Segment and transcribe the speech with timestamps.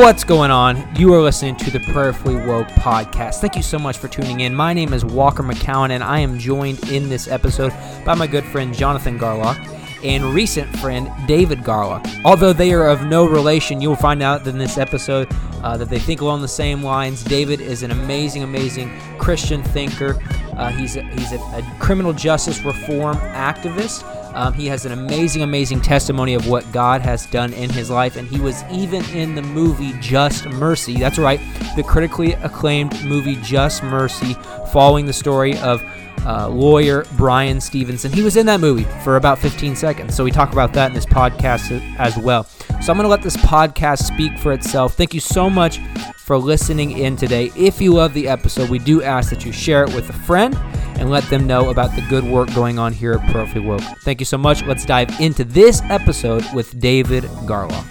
[0.00, 0.82] What's going on?
[0.96, 3.42] You are listening to the Prayerfully Woke podcast.
[3.42, 4.54] Thank you so much for tuning in.
[4.54, 7.70] My name is Walker McCowan, and I am joined in this episode
[8.06, 9.58] by my good friend Jonathan Garlock
[10.02, 12.08] and recent friend David Garlock.
[12.24, 15.28] Although they are of no relation, you'll find out in this episode
[15.62, 17.22] uh, that they think along the same lines.
[17.22, 20.18] David is an amazing, amazing Christian thinker.
[20.56, 24.02] Uh, he's a, he's a, a criminal justice reform activist.
[24.34, 28.16] Um, he has an amazing, amazing testimony of what God has done in his life,
[28.16, 30.98] and he was even in the movie Just Mercy.
[30.98, 31.40] That's right,
[31.76, 34.34] the critically acclaimed movie Just Mercy,
[34.72, 35.82] following the story of
[36.26, 38.12] uh, lawyer Bryan Stevenson.
[38.12, 40.94] He was in that movie for about 15 seconds, so we talk about that in
[40.94, 42.44] this podcast as well.
[42.44, 44.94] So I'm going to let this podcast speak for itself.
[44.94, 45.80] Thank you so much
[46.16, 47.50] for listening in today.
[47.56, 50.56] If you love the episode, we do ask that you share it with a friend
[51.00, 53.80] and let them know about the good work going on here at Prayerfully Woke.
[54.02, 54.62] Thank you so much.
[54.64, 57.86] Let's dive into this episode with David Garlock.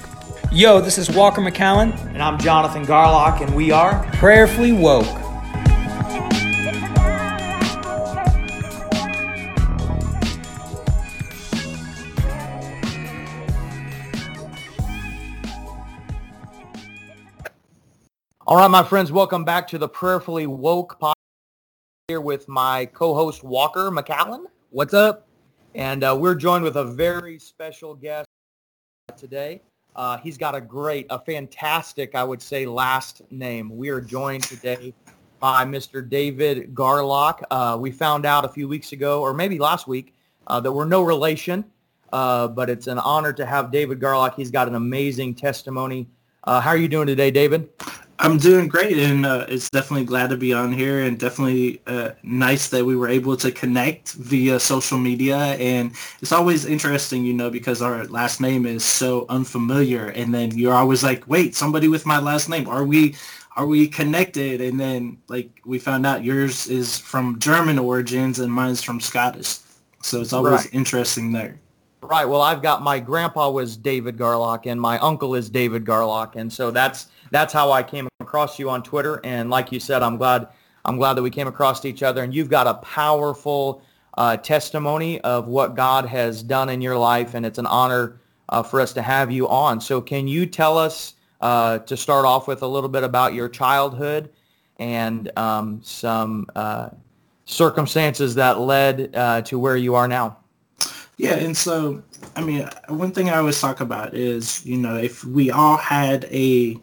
[0.52, 1.98] Yo, this is Walker McCowan.
[2.14, 5.06] And I'm Jonathan Garlock, and we are Prayerfully Woke.
[18.46, 21.14] All right, my friends, welcome back to the Prayerfully Woke podcast
[22.10, 24.46] here with my co-host Walker McCowan.
[24.72, 25.28] What's up?
[25.76, 28.28] And uh, we're joined with a very special guest
[29.16, 29.62] today.
[29.96, 33.78] Uh, he's got a great, a fantastic, I would say, last name.
[33.78, 34.96] We are joined today
[35.40, 36.08] by Mr.
[36.08, 37.44] David Garlock.
[37.52, 40.16] Uh, we found out a few weeks ago, or maybe last week,
[40.48, 41.64] uh, that we're no relation,
[42.12, 44.34] uh, but it's an honor to have David Garlock.
[44.34, 46.10] He's got an amazing testimony.
[46.46, 47.70] Uh, how are you doing today, David?
[48.22, 52.12] I'm doing great, and uh, it's definitely glad to be on here, and definitely uh,
[52.22, 55.38] nice that we were able to connect via social media.
[55.38, 60.52] And it's always interesting, you know, because our last name is so unfamiliar, and then
[60.58, 62.68] you're always like, "Wait, somebody with my last name?
[62.68, 63.16] Are we?"
[63.56, 64.62] Are we connected?
[64.62, 69.58] And then, like, we found out yours is from German origins and mine's from Scottish.
[70.02, 70.74] So it's always Right.
[70.74, 71.60] interesting there.
[72.02, 72.24] Right.
[72.24, 76.54] Well, I've got my grandpa was David Garlock and my uncle is David Garlock, and
[76.54, 79.20] so that's that's how I came across you on Twitter.
[79.24, 80.48] And like you said, I'm glad
[80.86, 82.24] I'm glad that we came across each other.
[82.24, 83.82] And you've got a powerful
[84.18, 88.20] uh, testimony of what God has done in your life, and it's an honor
[88.50, 89.80] uh, for us to have you on.
[89.80, 93.48] So, can you tell us uh, to start off with a little bit about your
[93.48, 94.30] childhood
[94.78, 96.90] and um, some uh,
[97.46, 100.38] circumstances that led uh, to where you are now?
[101.18, 102.02] Yeah, and so
[102.36, 106.26] I mean, one thing I always talk about is, you know, if we all had
[106.26, 106.78] a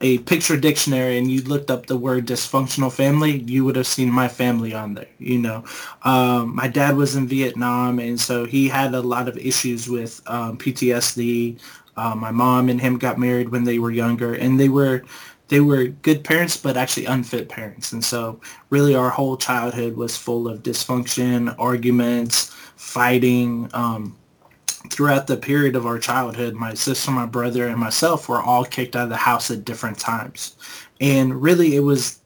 [0.00, 4.10] a picture dictionary and you looked up the word dysfunctional family, you would have seen
[4.10, 5.08] my family on there.
[5.18, 5.64] You know,
[6.02, 10.20] um, my dad was in Vietnam, and so he had a lot of issues with
[10.26, 11.58] um, PTSD.
[11.96, 15.02] Uh, my mom and him got married when they were younger, and they were
[15.48, 17.92] they were good parents, but actually unfit parents.
[17.92, 18.40] And so
[18.70, 23.70] really our whole childhood was full of dysfunction, arguments, fighting.
[23.72, 24.16] Um,
[24.96, 28.96] throughout the period of our childhood, my sister, my brother, and myself were all kicked
[28.96, 30.56] out of the house at different times.
[31.02, 32.18] And really it was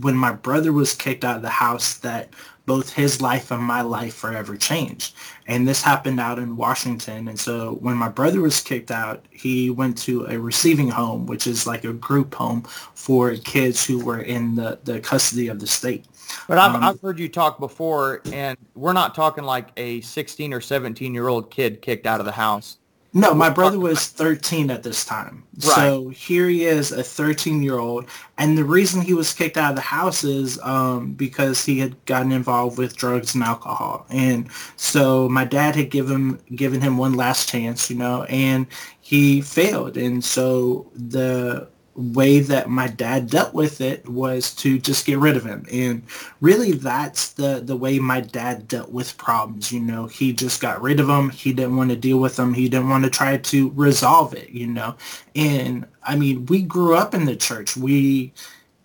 [0.00, 2.30] when my brother was kicked out of the house that
[2.66, 5.14] both his life and my life forever changed.
[5.46, 7.28] And this happened out in Washington.
[7.28, 11.46] And so when my brother was kicked out, he went to a receiving home, which
[11.46, 12.62] is like a group home
[12.94, 16.04] for kids who were in the, the custody of the state.
[16.46, 20.52] But I've, Um, I've heard you talk before, and we're not talking like a 16
[20.52, 22.78] or 17 year old kid kicked out of the house.
[23.14, 25.42] No, my brother was 13 at this time.
[25.58, 28.04] So here he is, a 13-year-old,
[28.36, 32.04] and the reason he was kicked out of the house is um, because he had
[32.04, 34.04] gotten involved with drugs and alcohol.
[34.10, 38.66] And so my dad had given given him one last chance, you know, and
[39.00, 39.96] he failed.
[39.96, 45.36] And so the way that my dad dealt with it was to just get rid
[45.36, 45.66] of him.
[45.72, 46.04] And
[46.40, 50.06] really that's the the way my dad dealt with problems you know?
[50.06, 52.88] He just got rid of them he didn't want to deal with them he didn't
[52.88, 54.94] want to try to resolve it you know?
[55.34, 57.76] And i mean we grew up in the church.
[57.76, 58.32] We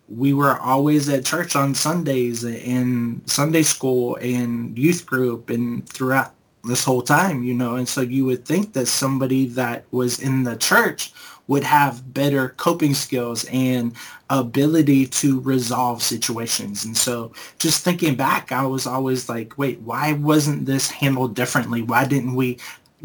[0.10, 6.34] we were always at church on sundays and sunday school and youth group and throughout
[6.64, 7.76] this whole time you know?
[7.76, 11.14] And so you would think that somebody that was in the church
[11.48, 13.94] would have better coping skills and
[14.30, 16.86] ability to resolve situations.
[16.86, 21.82] And so just thinking back, I was always like, wait, why wasn't this handled differently?
[21.82, 22.60] Why didn't we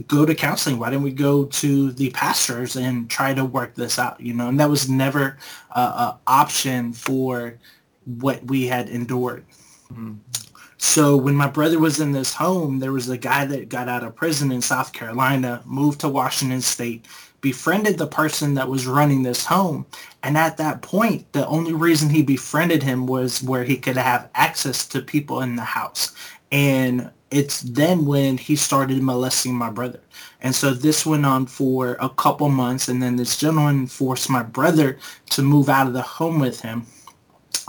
[0.07, 0.79] go to counseling?
[0.79, 4.21] Why didn't we go to the pastors and try to work this out?
[4.21, 5.37] You know, and that was never
[5.73, 7.59] uh, an option for
[8.05, 9.45] what we had endured.
[10.79, 14.05] So when my brother was in this home, there was a guy that got out
[14.05, 17.07] of prison in South Carolina, moved to Washington State,
[17.41, 19.87] befriended the person that was running this home.
[20.23, 24.29] And at that point, the only reason he befriended him was where he could have
[24.35, 26.13] access to people in the house.
[26.51, 30.01] And it's then when he started molesting my brother.
[30.41, 32.89] And so this went on for a couple months.
[32.89, 34.99] And then this gentleman forced my brother
[35.31, 36.87] to move out of the home with him.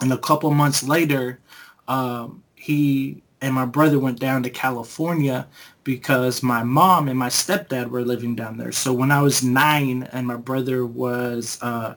[0.01, 1.39] And a couple months later,
[1.88, 5.48] um, he and my brother went down to California
[5.89, 8.71] because my mom and my stepdad were living down there.
[8.71, 11.95] So when I was nine and my brother was uh,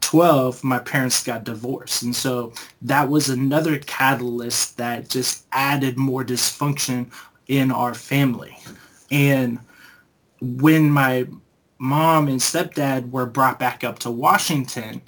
[0.00, 2.04] 12, my parents got divorced.
[2.04, 7.12] And so that was another catalyst that just added more dysfunction
[7.48, 8.56] in our family.
[9.10, 9.58] And
[10.40, 11.26] when my
[11.78, 15.02] mom and stepdad were brought back up to Washington,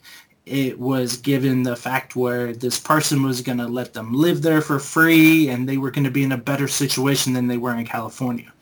[0.46, 4.61] it was given the fact where this person was going to let them live there
[4.61, 7.75] for free and they were going to be in a better situation than they were
[7.75, 8.52] in California.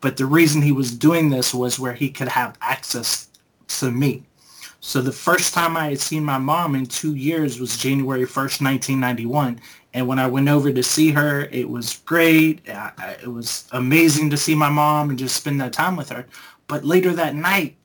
[0.00, 3.28] But the reason he was doing this was where he could have access
[3.80, 4.24] to me.
[4.80, 8.62] So the first time I had seen my mom in two years was January 1st,
[8.62, 9.60] 1991.
[9.94, 12.62] And when I went over to see her, it was great.
[12.66, 16.26] It was amazing to see my mom and just spend that time with her.
[16.66, 17.76] But later that night,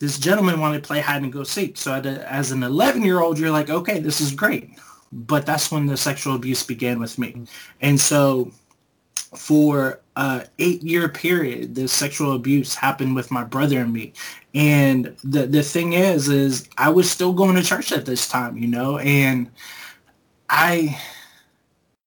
[0.00, 1.76] this gentleman wanted to play hide and go seek.
[1.76, 4.70] So as an 11 year old, you're like, okay, this is great.
[5.12, 7.44] But that's when the sexual abuse began with me.
[7.80, 8.50] And so
[9.36, 14.12] for a eight year period, this sexual abuse happened with my brother and me.
[14.54, 18.56] And the, the thing is, is I was still going to church at this time,
[18.56, 19.50] you know, and
[20.48, 21.00] I,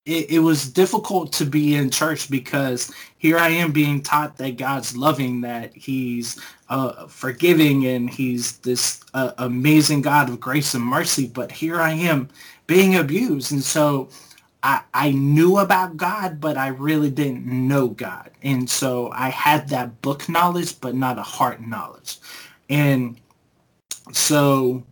[0.06, 4.58] it, it was difficult to be in church because here I am being taught that
[4.58, 6.40] God's loving, that he's
[6.70, 11.28] uh, forgiving, and he's this uh, amazing God of grace and mercy.
[11.28, 12.30] But here I am
[12.68, 13.52] being abused.
[13.52, 14.10] And so
[14.64, 18.32] I, I knew about God, but I really didn't know God.
[18.44, 22.18] And so I had that book knowledge, but not a heart knowledge.
[22.70, 23.18] And
[24.12, 24.84] so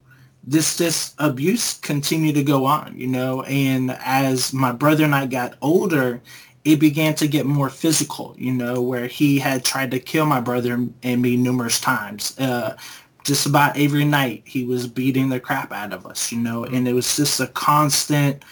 [0.48, 5.26] this this abuse continued to go on, you know, and as my brother and I
[5.26, 6.22] got older,
[6.66, 10.42] it began to get more physical, you know, where he had tried to kill my
[10.42, 12.38] brother and me numerous times.
[12.40, 12.76] Uh,
[13.24, 16.88] just about every night he was beating the crap out of us, you know, and
[16.88, 18.44] it was just a constant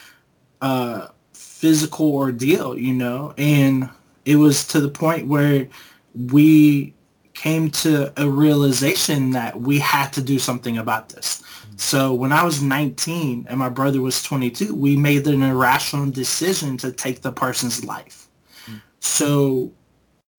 [0.62, 3.90] uh, physical ordeal, you know, and
[4.26, 5.68] it was to the point where
[6.14, 6.94] we
[7.34, 11.44] came to a realization that we had to do something about this.
[11.78, 16.78] So when I was 19 and my brother was 22, we made an irrational decision
[16.78, 18.28] to take the person's life.
[18.66, 18.82] Mm.
[19.00, 19.72] So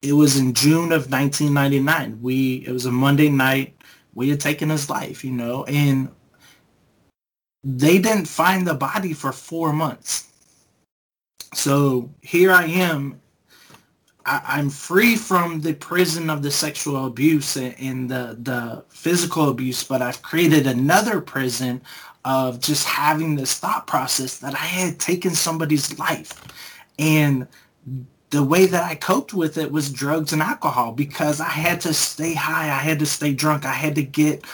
[0.02, 2.20] it was in June of 1999.
[2.20, 3.76] We it was a Monday night.
[4.14, 6.08] We had taken his life, you know, and
[7.64, 10.30] they didn't find the body for four months.
[11.54, 13.20] So here I am
[14.26, 19.48] I, am free from the prison of the sexual abuse and, and the the physical
[19.48, 21.82] abuse, but I've created another prison
[22.24, 26.42] of just having this thought process that I had taken somebody's life.
[26.98, 27.46] And
[28.30, 31.92] the way that I coped with it was drugs and alcohol because I had to
[31.94, 32.64] stay high.
[32.64, 33.64] I had to stay drunk.
[33.64, 34.44] I had to get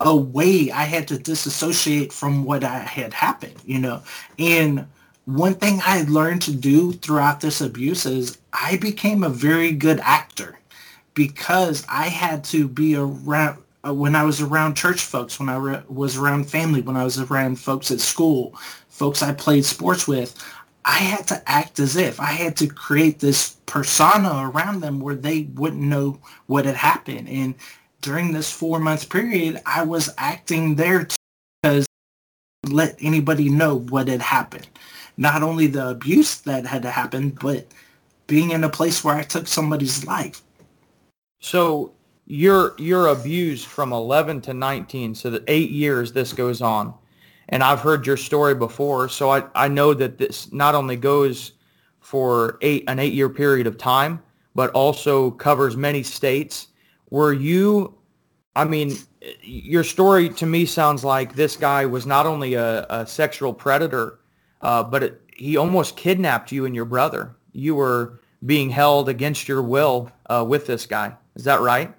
[0.00, 0.70] away.
[0.70, 4.02] I had to disassociate from what I had happened, you know.
[4.38, 4.86] And
[5.28, 10.00] one thing I learned to do throughout this abuse is I became a very good
[10.02, 10.58] actor
[11.12, 15.56] because I had to be around uh, when I was around church folks, when I
[15.56, 18.54] re- was around family, when I was around folks at school,
[18.88, 20.34] folks I played sports with.
[20.86, 25.14] I had to act as if I had to create this persona around them where
[25.14, 27.28] they wouldn't know what had happened.
[27.28, 27.54] And
[28.00, 31.06] during this four month period, I was acting there
[31.62, 31.86] because
[32.66, 34.66] let anybody know what had happened
[35.18, 37.66] not only the abuse that had to happen, but
[38.26, 40.42] being in a place where I took somebody's life.
[41.40, 41.92] So
[42.26, 46.94] you're you're abused from 11 to 19, so that eight years this goes on.
[47.50, 51.52] And I've heard your story before, so I, I know that this not only goes
[52.00, 54.22] for eight an eight year period of time,
[54.54, 56.68] but also covers many states.
[57.10, 57.98] Were you
[58.54, 58.96] I mean,
[59.42, 64.18] your story to me sounds like this guy was not only a, a sexual predator,
[64.60, 67.36] uh, but it, he almost kidnapped you and your brother.
[67.52, 71.14] You were being held against your will uh, with this guy.
[71.34, 71.94] Is that right?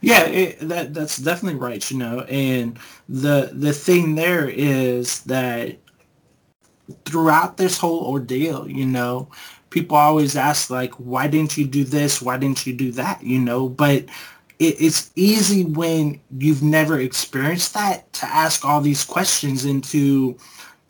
[0.00, 1.90] Yeah, it, that that's definitely right.
[1.90, 2.78] You know, and
[3.08, 5.78] the the thing there is that
[7.04, 9.28] throughout this whole ordeal, you know,
[9.70, 12.22] people always ask like, why didn't you do this?
[12.22, 13.22] Why didn't you do that?
[13.22, 14.04] You know, but
[14.58, 20.36] it, it's easy when you've never experienced that to ask all these questions and to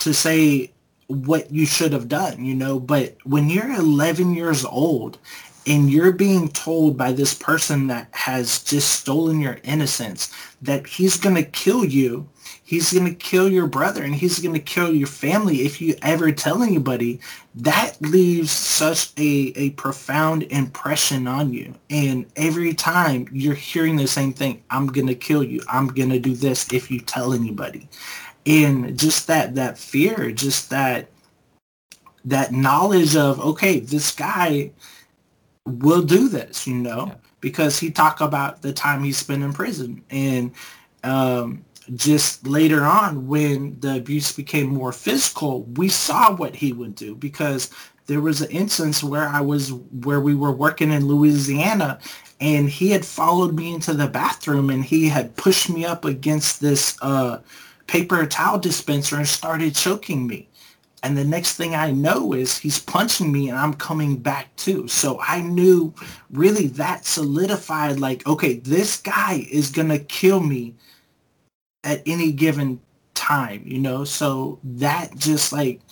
[0.00, 0.73] to say
[1.06, 2.78] what you should have done, you know.
[2.80, 5.18] But when you're 11 years old
[5.66, 10.32] and you're being told by this person that has just stolen your innocence
[10.62, 12.28] that he's going to kill you
[12.64, 15.94] he's going to kill your brother and he's going to kill your family if you
[16.02, 17.20] ever tell anybody
[17.54, 21.74] that leaves such a, a profound impression on you.
[21.90, 25.60] And every time you're hearing the same thing i'm going to kill you.
[25.68, 27.88] I'm going to do this if you tell anybody
[28.46, 31.08] and just that that fear just that
[32.24, 34.70] that knowledge of okay this guy
[35.66, 37.14] will do this you know yeah.
[37.40, 40.52] because he talked about the time he spent in prison and
[41.04, 46.94] um, just later on when the abuse became more physical we saw what he would
[46.94, 47.70] do because
[48.06, 49.72] there was an instance where i was
[50.02, 51.98] where we were working in louisiana
[52.40, 56.60] and he had followed me into the bathroom and he had pushed me up against
[56.60, 57.38] this uh,
[57.86, 60.48] paper towel dispenser and started choking me
[61.04, 64.88] and the next thing I know is he's punching me and I'm coming back too.
[64.88, 65.92] So I knew
[66.30, 70.74] really that solidified like, okay, this guy is going to kill me
[71.84, 72.80] at any given
[73.12, 74.04] time, you know?
[74.04, 75.82] So that just like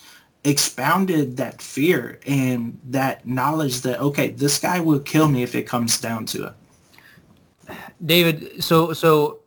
[0.44, 5.66] expounded that fear and that knowledge that, okay, this guy will kill me if it
[5.66, 7.76] comes down to it.
[8.02, 9.41] David, so, so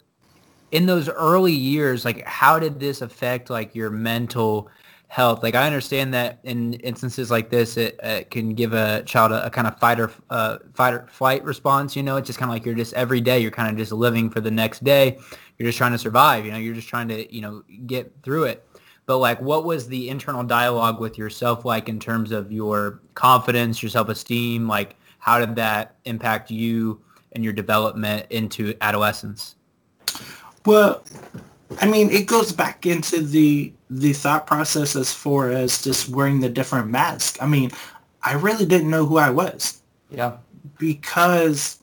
[0.75, 4.69] in those early years, like how did this affect like your mental
[5.07, 5.41] health.
[5.43, 9.45] Like I understand that in instances like this, it, it can give a child a,
[9.45, 11.95] a kind of fight or uh, fight or flight response.
[11.95, 13.93] You know, it's just kind of like you're just every day you're kind of just
[13.93, 15.17] living for the next day.
[15.57, 16.45] You're just trying to survive.
[16.45, 18.67] You know, you're just trying to you know get through it.
[19.05, 23.81] But like, what was the internal dialogue with yourself like in terms of your confidence,
[23.81, 24.67] your self-esteem?
[24.67, 26.99] Like, how did that impact you
[27.31, 29.55] and your development into adolescence?
[30.65, 31.03] Well,
[31.79, 36.39] I mean, it goes back into the the thought process as far as just wearing
[36.39, 37.39] the different masks.
[37.41, 37.71] I mean,
[38.23, 39.81] I really didn't know who I was.
[40.09, 40.37] Yeah.
[40.79, 41.79] Because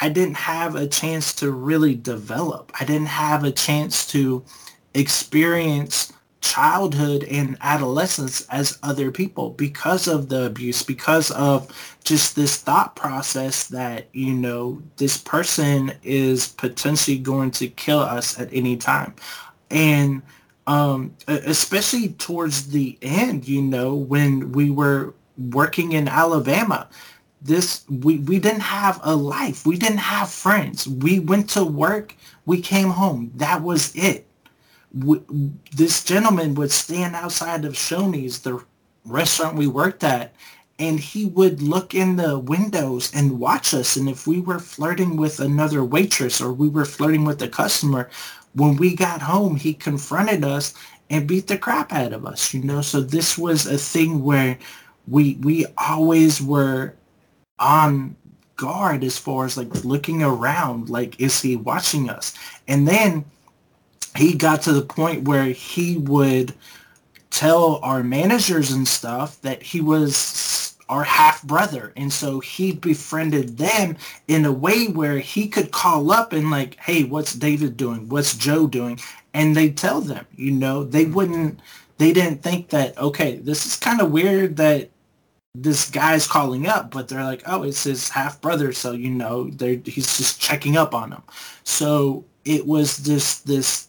[0.00, 2.72] I didn't have a chance to really develop.
[2.80, 4.44] I didn't have a chance to
[4.94, 11.70] experience childhood and adolescence as other people because of the abuse, because of
[12.04, 18.38] just this thought process that, you know, this person is potentially going to kill us
[18.38, 19.14] at any time.
[19.70, 20.22] And
[20.66, 26.88] um, especially towards the end, you know, when we were working in Alabama,
[27.42, 29.66] this we, we didn't have a life.
[29.66, 30.88] We didn't have friends.
[30.88, 32.14] We went to work.
[32.44, 33.30] We came home.
[33.36, 34.25] That was it
[35.72, 38.64] this gentleman would stand outside of Shoney's, the
[39.04, 40.34] restaurant we worked at,
[40.78, 43.96] and he would look in the windows and watch us.
[43.96, 48.10] And if we were flirting with another waitress or we were flirting with a customer,
[48.54, 50.74] when we got home, he confronted us
[51.10, 52.80] and beat the crap out of us, you know?
[52.80, 54.58] So this was a thing where
[55.06, 56.94] we, we always were
[57.58, 58.16] on
[58.56, 62.34] guard as far as like looking around, like, is he watching us?
[62.66, 63.24] And then
[64.16, 66.54] he got to the point where he would
[67.30, 71.92] tell our managers and stuff that he was our half brother.
[71.96, 73.96] And so he befriended them
[74.28, 78.08] in a way where he could call up and like hey what's david doing?
[78.08, 78.98] What's joe doing?
[79.34, 80.84] And they tell them you know?
[80.84, 81.14] They mm-hmm.
[81.14, 81.60] wouldn't
[81.98, 84.90] they didn't think that okay this is kind of weird that
[85.54, 89.50] this guy's calling up but they're like oh it's his half brother so you know
[89.84, 91.22] he's just checking up on him.
[91.64, 93.88] So it was this this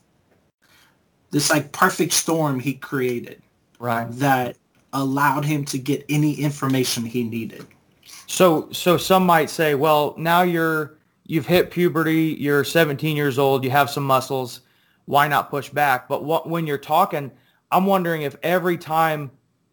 [1.32, 3.42] this like perfect storm he created
[3.80, 4.08] right.
[4.12, 4.58] that
[4.94, 7.66] allowed him to get any information he needed.
[8.28, 13.64] So so some might say well now you're you've hit puberty you're 17 years old
[13.64, 14.62] you have some muscles
[15.06, 16.10] why not push back?
[16.10, 17.32] But what, when you're talking
[17.72, 19.30] i'm wondering if every time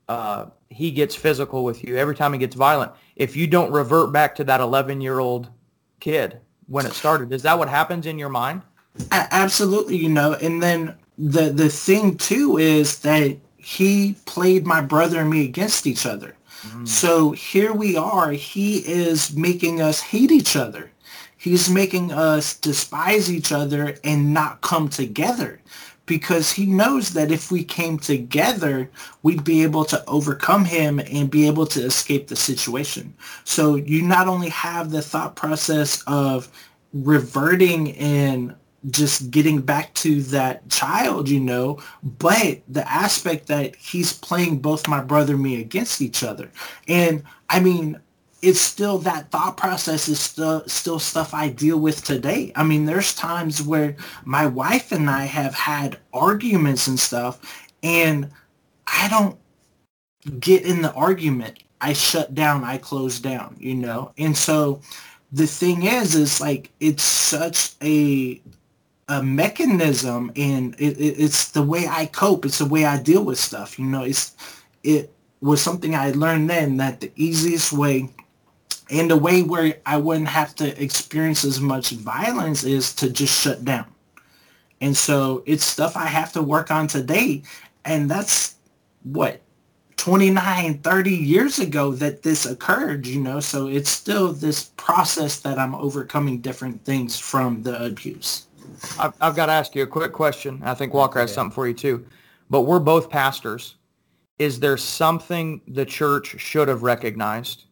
[0.09, 4.13] uh, he gets physical with you every time he gets violent if you don't revert
[4.13, 5.49] back to that 11 year old
[6.01, 8.63] kid when it started is that what happens in your mind?
[9.11, 15.21] Absolutely you know and then the the thing too is that he played my brother
[15.21, 16.37] and me against each other.
[16.63, 16.87] Mm.
[16.87, 18.33] So here we are.
[18.33, 20.91] He is making us hate each other.
[21.37, 25.61] He's making us despise each other and not come together
[26.07, 28.91] because he knows that if we came together,
[29.23, 33.15] we'd be able to overcome him and be able to escape the situation.
[33.45, 36.49] So you not only have the thought process of
[36.93, 38.55] reverting and
[38.91, 44.89] just getting back to that child, you know, but the aspect that he's playing both
[44.89, 46.51] my brother and me against each other.
[46.89, 47.99] And I mean,
[48.43, 52.53] it's still that thought process is still, still stuff I deal with today.
[52.55, 57.41] I mean, there's times where my wife and I have had arguments and stuff,
[57.83, 58.31] and
[58.87, 59.39] I don't
[60.41, 61.61] get in the argument.
[61.81, 64.13] I shut down, I close down, you know?
[64.19, 64.81] And so
[65.33, 68.43] the thing is, is like, it's such a,
[69.09, 72.45] a mechanism and it, it, it's the way I cope.
[72.45, 73.79] It's the way I deal with stuff.
[73.79, 74.35] You know, it's,
[74.83, 78.09] it was something I learned then that the easiest way
[78.91, 83.39] and the way where I wouldn't have to experience as much violence is to just
[83.41, 83.87] shut down.
[84.81, 87.43] And so it's stuff I have to work on today.
[87.85, 88.57] And that's
[89.03, 89.41] what
[89.97, 95.59] 29, 30 years ago that this occurred, you know, so it's still this process that
[95.59, 98.47] I'm overcoming different things from the abuse.
[98.99, 100.61] I've, I've got to ask you a quick question.
[100.65, 102.07] I think Walker has something for you too.
[102.51, 103.77] But we're both pastors.
[104.39, 107.65] Is there something the church should have recognized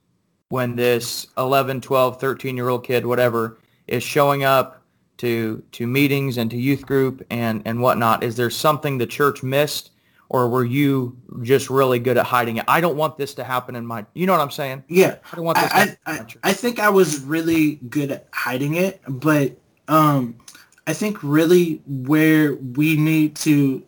[0.48, 4.82] when this 11, 12, 13 year old kid, whatever, is showing up
[5.18, 8.22] to, to meetings and to youth group and, and whatnot?
[8.22, 9.90] Is there something the church missed
[10.28, 12.64] or were you just really good at hiding it?
[12.66, 14.84] I don't want this to happen in my, you know what I'm saying?
[14.88, 15.16] Yeah.
[15.30, 15.70] I don't want this.
[15.72, 19.56] I, I, I think I was really good at hiding it, but
[19.88, 20.36] um,
[20.86, 23.82] I think really where we need to,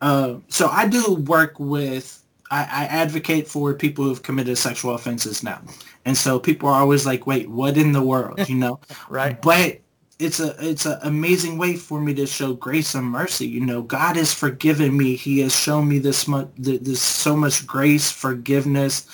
[0.00, 5.42] uh, so I do work with, I, I advocate for people who've committed sexual offenses
[5.42, 5.60] now.
[6.04, 8.80] And so people are always like, wait, what in the world, you know?
[9.08, 9.40] right.
[9.40, 9.80] But
[10.20, 13.46] it's a it's an amazing way for me to show grace and mercy.
[13.46, 15.16] You know, God has forgiven me.
[15.16, 19.06] He has shown me this much, this so much grace, forgiveness,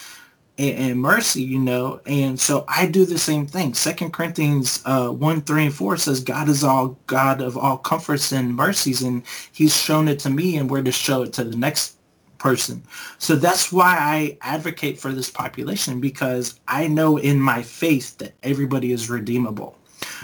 [0.59, 1.43] and, and mercy.
[1.43, 3.75] You know, and so I do the same thing.
[3.75, 8.33] Second Corinthians uh, one, three, and four says God is all God of all comforts
[8.33, 9.23] and mercies, and
[9.53, 11.97] He's shown it to me, and we're to show it to the next
[12.39, 12.83] person.
[13.19, 18.35] So that's why I advocate for this population because I know in my faith that
[18.43, 19.77] everybody is redeemable.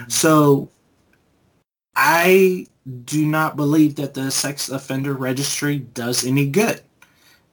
[0.08, 0.68] So
[1.96, 2.66] I
[3.04, 6.80] do not believe that the sex offender registry does any good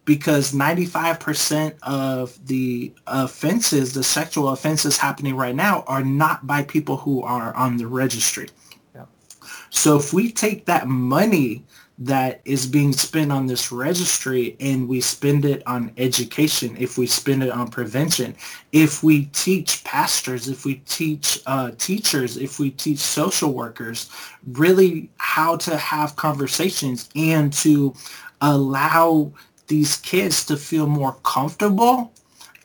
[0.09, 6.98] because 95% of the offenses, the sexual offenses happening right now are not by people
[6.98, 8.48] who are on the registry.
[8.95, 9.05] Yeah.
[9.69, 11.63] So if we take that money
[12.00, 17.05] that is being spent on this registry and we spend it on education, if we
[17.05, 18.35] spend it on prevention,
[18.72, 24.09] if we teach pastors, if we teach uh, teachers, if we teach social workers,
[24.53, 27.93] really how to have conversations and to
[28.41, 29.31] allow
[29.70, 32.12] these kids to feel more comfortable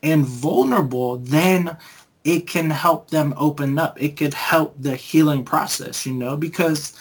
[0.02, 1.76] and vulnerable, then
[2.24, 4.00] it can help them open up.
[4.02, 6.98] It could help the healing process, you know, because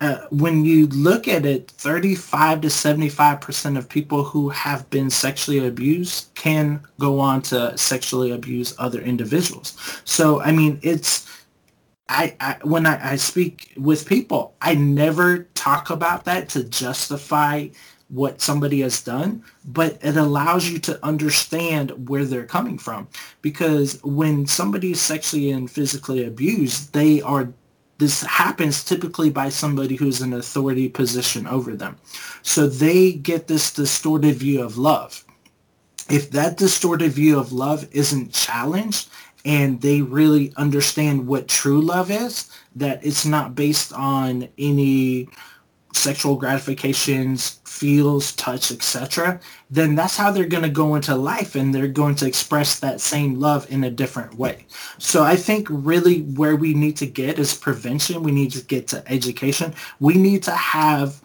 [0.00, 5.64] uh, when you look at it, 35 to 75% of people who have been sexually
[5.64, 9.76] abused can go on to sexually abuse other individuals.
[10.04, 11.28] So, I mean, it's,
[12.08, 17.68] I, I when I, I speak with people, I never talk about that to justify
[18.12, 23.08] what somebody has done, but it allows you to understand where they're coming from.
[23.40, 27.52] Because when somebody is sexually and physically abused, they are
[27.98, 31.96] this happens typically by somebody who's in authority position over them.
[32.42, 35.24] So they get this distorted view of love.
[36.10, 39.08] If that distorted view of love isn't challenged
[39.44, 45.28] and they really understand what true love is, that it's not based on any
[45.92, 51.74] sexual gratifications, feels, touch, etc., then that's how they're going to go into life and
[51.74, 54.66] they're going to express that same love in a different way.
[54.98, 58.22] So I think really where we need to get is prevention.
[58.22, 59.74] We need to get to education.
[60.00, 61.20] We need to have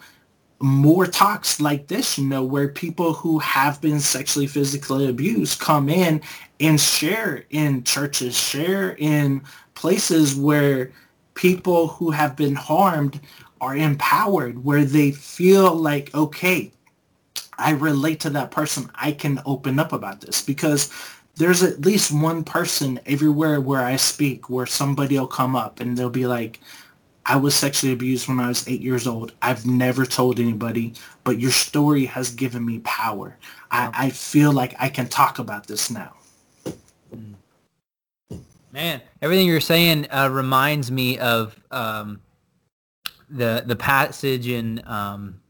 [0.60, 5.88] more talks like this, you know, where people who have been sexually, physically abused come
[5.88, 6.20] in
[6.60, 9.42] and share in churches, share in
[9.74, 10.90] places where
[11.34, 13.20] people who have been harmed
[13.60, 16.72] are empowered where they feel like, okay,
[17.58, 18.90] I relate to that person.
[18.94, 20.92] I can open up about this because
[21.36, 25.96] there's at least one person everywhere where I speak where somebody will come up and
[25.96, 26.60] they'll be like,
[27.26, 29.32] I was sexually abused when I was eight years old.
[29.42, 30.94] I've never told anybody,
[31.24, 33.36] but your story has given me power.
[33.70, 36.14] I, I feel like I can talk about this now.
[38.72, 42.20] Man, everything you're saying uh, reminds me of um,
[43.30, 45.40] the the passage in um,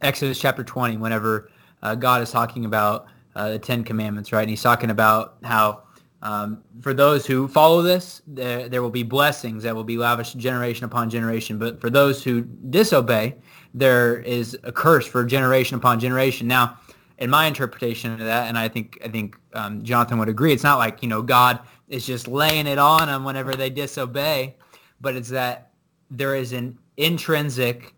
[0.00, 1.50] Exodus chapter 20, whenever
[1.82, 4.42] uh, God is talking about uh, the Ten Commandments, right?
[4.42, 5.84] And he's talking about how
[6.22, 10.38] um, for those who follow this, there, there will be blessings that will be lavished
[10.38, 11.58] generation upon generation.
[11.58, 13.36] But for those who disobey,
[13.74, 16.46] there is a curse for generation upon generation.
[16.46, 16.78] Now,
[17.18, 20.62] in my interpretation of that, and I think I think um, Jonathan would agree, it's
[20.62, 24.56] not like you know God is just laying it on them whenever they disobey,
[25.00, 25.72] but it's that
[26.10, 27.94] there is an intrinsic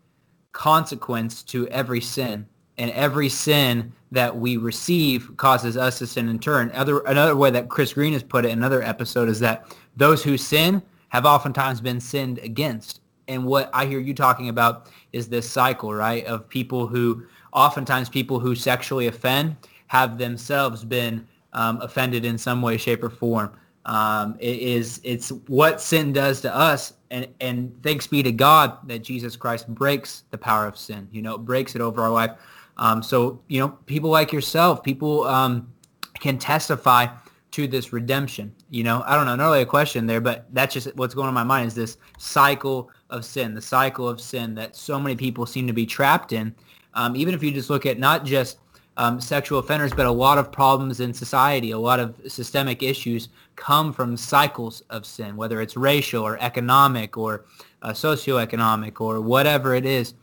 [0.52, 2.46] consequence to every sin
[2.78, 6.70] and every sin that we receive causes us to sin in turn.
[6.74, 10.22] Other another way that Chris Green has put it in another episode is that those
[10.22, 13.00] who sin have oftentimes been sinned against.
[13.28, 18.08] And what I hear you talking about is this cycle, right, of people who oftentimes
[18.08, 23.52] people who sexually offend have themselves been um, offended in some way, shape, or form.
[23.86, 28.86] Um, it is it's what sin does to us, and and thanks be to God
[28.88, 31.08] that Jesus Christ breaks the power of sin.
[31.12, 32.32] You know, breaks it over our life.
[32.76, 35.72] Um, so you know, people like yourself, people um,
[36.18, 37.06] can testify
[37.52, 38.52] to this redemption.
[38.68, 41.26] You know, I don't know, not really a question there, but that's just what's going
[41.26, 44.98] on in my mind is this cycle of sin, the cycle of sin that so
[44.98, 46.52] many people seem to be trapped in.
[46.94, 48.58] Um, even if you just look at not just
[48.96, 53.28] um, sexual offenders, but a lot of problems in society, a lot of systemic issues
[53.56, 57.44] come from cycles of sin, whether it's racial or economic or
[57.82, 60.14] uh, socioeconomic or whatever it is.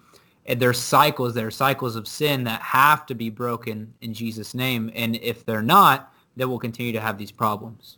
[0.48, 4.92] There's cycles, there are cycles of sin that have to be broken in Jesus' name.
[4.96, 7.98] And if they're not, then we'll continue to have these problems.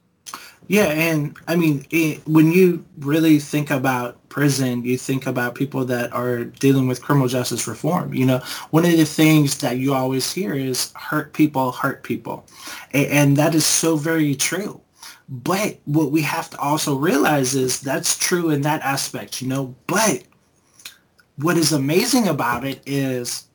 [0.68, 5.86] Yeah, and I mean, it, when you really think about prison, you think about people
[5.86, 8.14] that are dealing with criminal justice reform.
[8.14, 8.38] You know,
[8.72, 12.46] one of the things that you always hear is hurt people hurt people.
[12.94, 14.80] And, and that is so very true.
[15.30, 19.76] But what we have to also realize is that's true in that aspect, you know,
[19.88, 20.24] but
[21.38, 23.48] what is amazing about it is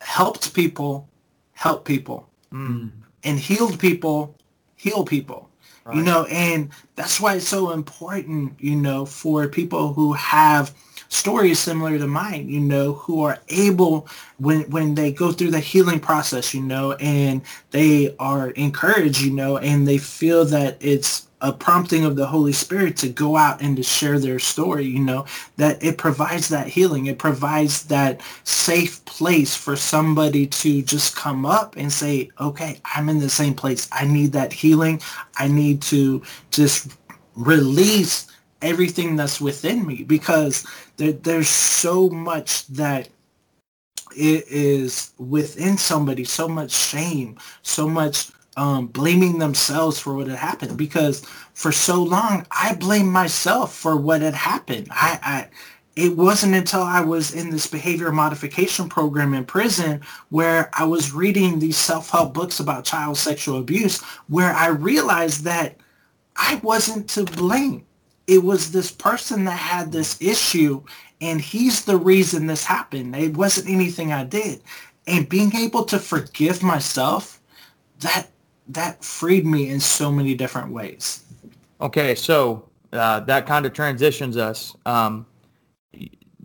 [0.00, 1.08] helped people
[1.52, 2.90] help people mm.
[3.24, 4.36] and healed people
[4.76, 5.45] heal people
[5.86, 5.96] Right.
[5.98, 10.74] You know, and that's why it's so important, you know, for people who have
[11.08, 15.60] stories similar to mine, you know, who are able when when they go through the
[15.60, 21.25] healing process, you know, and they are encouraged, you know, and they feel that it's
[21.40, 25.00] a prompting of the Holy Spirit to go out and to share their story, you
[25.00, 27.06] know, that it provides that healing.
[27.06, 33.08] It provides that safe place for somebody to just come up and say, okay, I'm
[33.08, 33.88] in the same place.
[33.92, 35.00] I need that healing.
[35.36, 36.92] I need to just
[37.34, 38.28] release
[38.62, 43.08] everything that's within me because there, there's so much that
[44.16, 50.38] it is within somebody, so much shame, so much um, blaming themselves for what had
[50.38, 54.88] happened because for so long I blamed myself for what had happened.
[54.90, 55.48] I, I
[55.96, 61.12] it wasn't until I was in this behavior modification program in prison where I was
[61.12, 65.76] reading these self-help books about child sexual abuse where I realized that
[66.36, 67.86] I wasn't to blame.
[68.26, 70.82] It was this person that had this issue
[71.22, 73.16] and he's the reason this happened.
[73.16, 74.62] It wasn't anything I did.
[75.06, 77.40] And being able to forgive myself,
[78.00, 78.28] that
[78.68, 81.24] that freed me in so many different ways.
[81.80, 84.76] Okay, so uh, that kind of transitions us.
[84.86, 85.26] Um,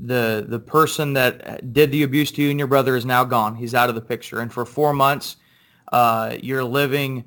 [0.04, 3.56] the the person that did the abuse to you and your brother is now gone.
[3.56, 5.38] He's out of the picture, and for four months,
[5.92, 7.24] uh, you're living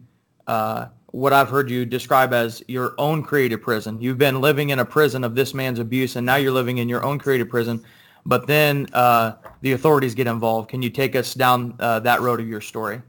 [0.47, 4.01] uh, what I've heard you describe as your own created prison.
[4.01, 6.89] You've been living in a prison of this man's abuse, and now you're living in
[6.89, 7.85] your own created prison.
[8.27, 10.69] But then uh, the authorities get involved.
[10.71, 13.01] Can you take us down uh, that road of your story?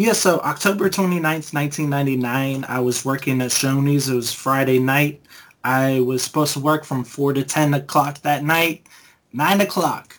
[0.00, 4.08] Yeah, so October 29th, 1999, I was working at Shoney's.
[4.08, 5.20] It was Friday night.
[5.62, 8.86] I was supposed to work from 4 to 10 o'clock that night.
[9.34, 10.16] 9 o'clock,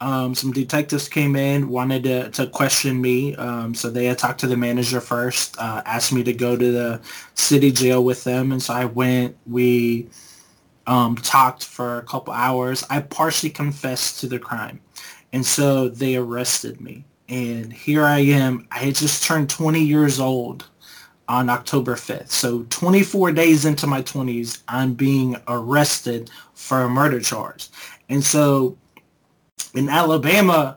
[0.00, 3.36] um, some detectives came in, wanted to, to question me.
[3.36, 6.72] Um, so they had talked to the manager first, uh, asked me to go to
[6.72, 7.00] the
[7.34, 8.50] city jail with them.
[8.50, 9.36] And so I went.
[9.46, 10.08] We
[10.88, 12.82] um, talked for a couple hours.
[12.90, 14.80] I partially confessed to the crime.
[15.32, 18.68] And so they arrested me and here I am.
[18.70, 20.66] I had just turned 20 years old
[21.28, 22.28] on October 5th.
[22.28, 27.70] So 24 days into my 20s, I'm being arrested for a murder charge.
[28.10, 28.76] And so
[29.74, 30.76] in Alabama,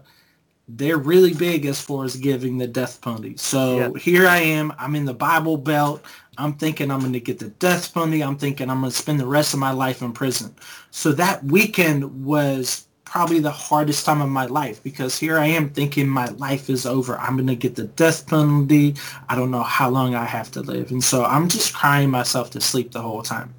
[0.70, 3.36] they're really big as far as giving the death penalty.
[3.36, 4.00] So yeah.
[4.00, 4.74] here I am.
[4.80, 6.06] I'm in the Bible Belt.
[6.38, 8.24] I'm thinking I'm going to get the death penalty.
[8.24, 10.56] I'm thinking I'm going to spend the rest of my life in prison.
[10.92, 15.70] So that weekend was probably the hardest time of my life because here I am
[15.70, 17.18] thinking my life is over.
[17.18, 18.96] I'm going to get the death penalty.
[19.30, 20.92] I don't know how long I have to live.
[20.92, 23.54] And so I'm just crying myself to sleep the whole time.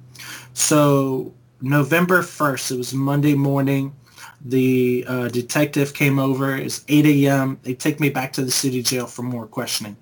[0.53, 3.95] So November 1st, it was Monday morning.
[4.41, 6.55] The uh, detective came over.
[6.55, 7.59] It's 8 a.m.
[7.63, 9.97] They take me back to the city jail for more questioning.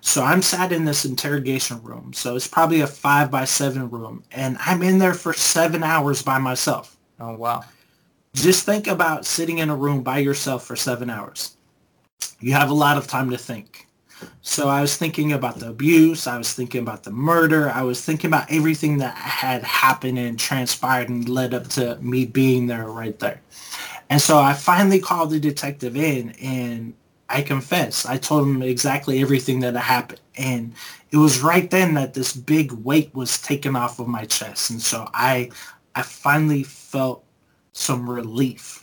[0.00, 2.12] So I'm sat in this interrogation room.
[2.12, 4.24] So it's probably a five by seven room.
[4.32, 6.96] And I'm in there for seven hours by myself.
[7.20, 7.64] Oh, wow.
[8.34, 11.56] Just think about sitting in a room by yourself for seven hours.
[12.40, 13.86] You have a lot of time to think.
[14.40, 16.26] So I was thinking about the abuse.
[16.26, 17.70] I was thinking about the murder.
[17.70, 22.24] I was thinking about everything that had happened and transpired and led up to me
[22.24, 23.40] being there right there.
[24.10, 26.94] And so I finally called the detective in and
[27.28, 28.08] I confessed.
[28.08, 30.20] I told him exactly everything that had happened.
[30.36, 30.74] And
[31.10, 34.70] it was right then that this big weight was taken off of my chest.
[34.70, 35.50] And so I
[35.94, 37.21] I finally felt
[37.72, 38.82] some relief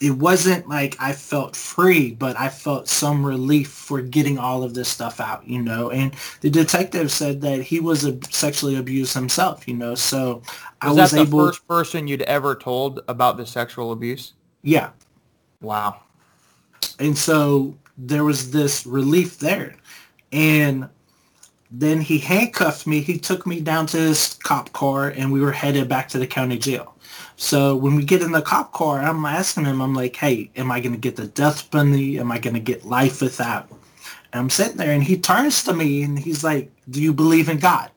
[0.00, 4.74] it wasn't like I felt free, but I felt some relief for getting all of
[4.74, 5.90] this stuff out, you know.
[5.90, 9.94] And the detective said that he was a, sexually abused himself, you know.
[9.94, 10.44] So was
[10.80, 11.38] I was that able.
[11.38, 14.34] the first person you'd ever told about the sexual abuse?
[14.62, 14.90] Yeah,
[15.60, 16.00] Wow.
[17.00, 19.74] and so there was this relief there,
[20.32, 20.88] and
[21.70, 23.00] then he handcuffed me.
[23.00, 26.26] He took me down to his cop car, and we were headed back to the
[26.26, 26.94] county jail.
[27.40, 30.72] So when we get in the cop car, I'm asking him, I'm like, hey, am
[30.72, 32.18] I going to get the death penalty?
[32.18, 33.70] Am I going to get life without?
[34.32, 37.48] And I'm sitting there and he turns to me and he's like, do you believe
[37.48, 37.92] in God?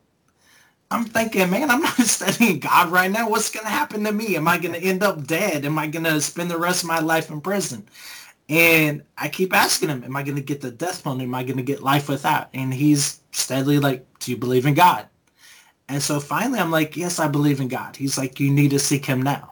[0.91, 3.29] I'm thinking, man, I'm not studying God right now.
[3.29, 4.35] What's going to happen to me?
[4.35, 5.65] Am I going to end up dead?
[5.65, 7.87] Am I going to spend the rest of my life in prison?
[8.47, 11.23] And I keep asking him, am I going to get the death penalty?
[11.23, 12.49] Am I going to get life without?
[12.53, 15.07] And he's steadily like, do you believe in God?
[15.91, 17.97] And so finally I'm like, yes, I believe in God.
[17.97, 19.51] He's like, you need to seek him now.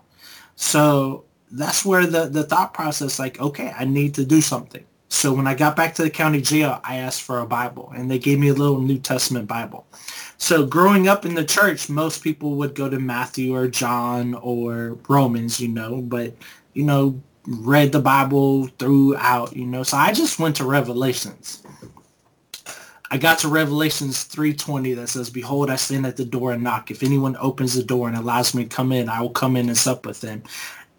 [0.55, 4.85] So that's where the, the thought process, like, okay, I need to do something.
[5.09, 8.09] So when I got back to the county jail, I asked for a Bible and
[8.09, 9.85] they gave me a little New Testament Bible.
[10.37, 14.97] So growing up in the church, most people would go to Matthew or John or
[15.09, 16.33] Romans, you know, but,
[16.73, 19.83] you know, read the Bible throughout, you know.
[19.83, 21.63] So I just went to Revelations.
[23.11, 26.91] I got to Revelations 3.20 that says, Behold, I stand at the door and knock.
[26.91, 29.67] If anyone opens the door and allows me to come in, I will come in
[29.67, 30.43] and sup with them.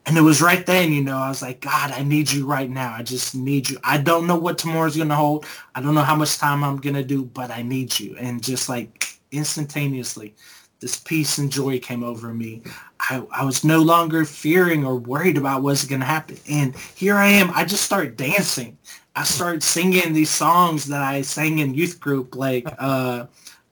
[0.06, 2.68] And it was right then, you know, I was like, God, I need you right
[2.68, 2.94] now.
[2.94, 3.78] I just need you.
[3.84, 5.46] I don't know what tomorrow's going to hold.
[5.74, 8.16] I don't know how much time I'm going to do, but I need you.
[8.16, 10.34] And just like instantaneously,
[10.80, 12.62] this peace and joy came over me.
[12.98, 16.38] I, I was no longer fearing or worried about what's going to happen.
[16.48, 17.50] And here I am.
[17.54, 18.78] I just start dancing.
[19.16, 23.26] I started singing these songs that I sang in youth group, like uh,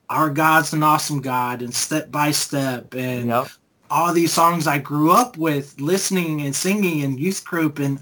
[0.09, 3.47] "Our God's an Awesome God" and "Step by Step," and Yep.
[3.89, 7.99] all these songs I grew up with, listening and singing in youth group, and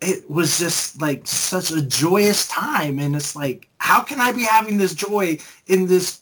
[0.00, 2.98] it was just like such a joyous time.
[2.98, 6.20] And it's like, how can I be having this joy in this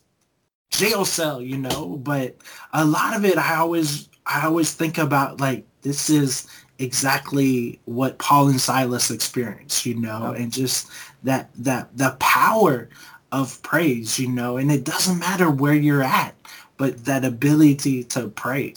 [0.71, 1.97] jail cell, you know?
[2.03, 2.37] But
[2.73, 8.19] a lot of it, I always, I always think about like this is exactly what
[8.19, 10.91] Paul and Silas experienced, you know, and just
[11.23, 12.89] that that the power
[13.33, 16.35] of praise, you know, and it doesn't matter where you're at,
[16.77, 18.75] but that ability to pray.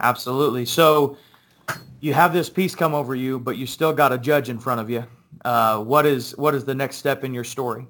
[0.00, 0.64] Absolutely.
[0.64, 1.16] So
[2.00, 4.80] you have this peace come over you, but you still got a judge in front
[4.80, 5.04] of you.
[5.44, 7.86] Uh, what is what is the next step in your story?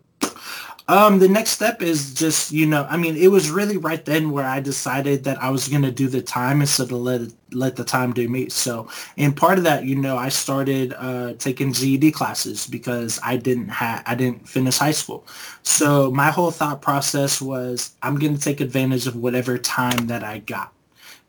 [0.90, 4.30] Um, the next step is just, you know, I mean, it was really right then
[4.30, 7.20] where I decided that I was going to do the time instead of let,
[7.52, 8.48] let the time do me.
[8.48, 13.36] So, and part of that, you know, I started uh, taking GED classes because I
[13.36, 15.26] didn't have, I didn't finish high school.
[15.62, 20.24] So my whole thought process was I'm going to take advantage of whatever time that
[20.24, 20.72] I got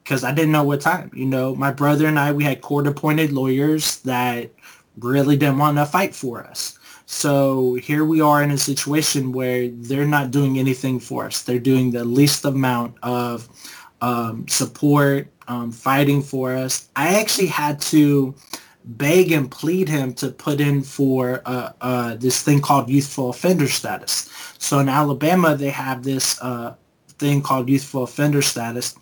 [0.06, 1.12] because I didn't know what time.
[1.14, 4.52] You know, my brother and I, we had court-appointed lawyers that
[5.00, 6.79] really didn't want to fight for us.
[7.12, 11.42] So here we are in a situation where they're not doing anything for us.
[11.42, 13.50] They're doing the least amount of
[14.00, 16.88] um, support, um, fighting for us.
[16.96, 18.36] I actually had to
[18.86, 23.68] beg and plead him to put in for uh, uh, this thing called youthful offender
[23.68, 24.30] status.
[24.60, 26.76] So in Alabama, they have this uh,
[27.18, 28.96] thing called youthful offender status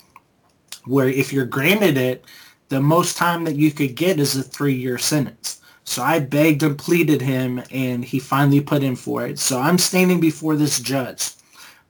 [0.86, 2.24] where if you're granted it,
[2.70, 5.57] the most time that you could get is a three-year sentence.
[5.88, 9.40] So I begged and pleaded him, and he finally put in for it.
[9.40, 11.32] So I'm standing before this judge,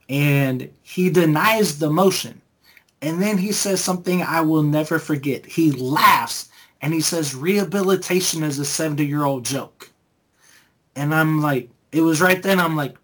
[0.08, 2.40] and he denies the motion.
[3.02, 5.44] And then he says something I will never forget.
[5.44, 6.48] He laughs,
[6.80, 9.90] and he says, rehabilitation is a 70-year-old joke.
[10.94, 12.96] And I'm like, it was right then, I'm like,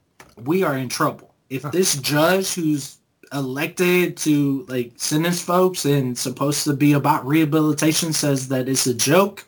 [0.44, 1.34] we are in trouble.
[1.50, 2.98] If this judge who's
[3.32, 8.94] elected to like sentence folks and supposed to be about rehabilitation says that it's a
[8.94, 9.44] joke,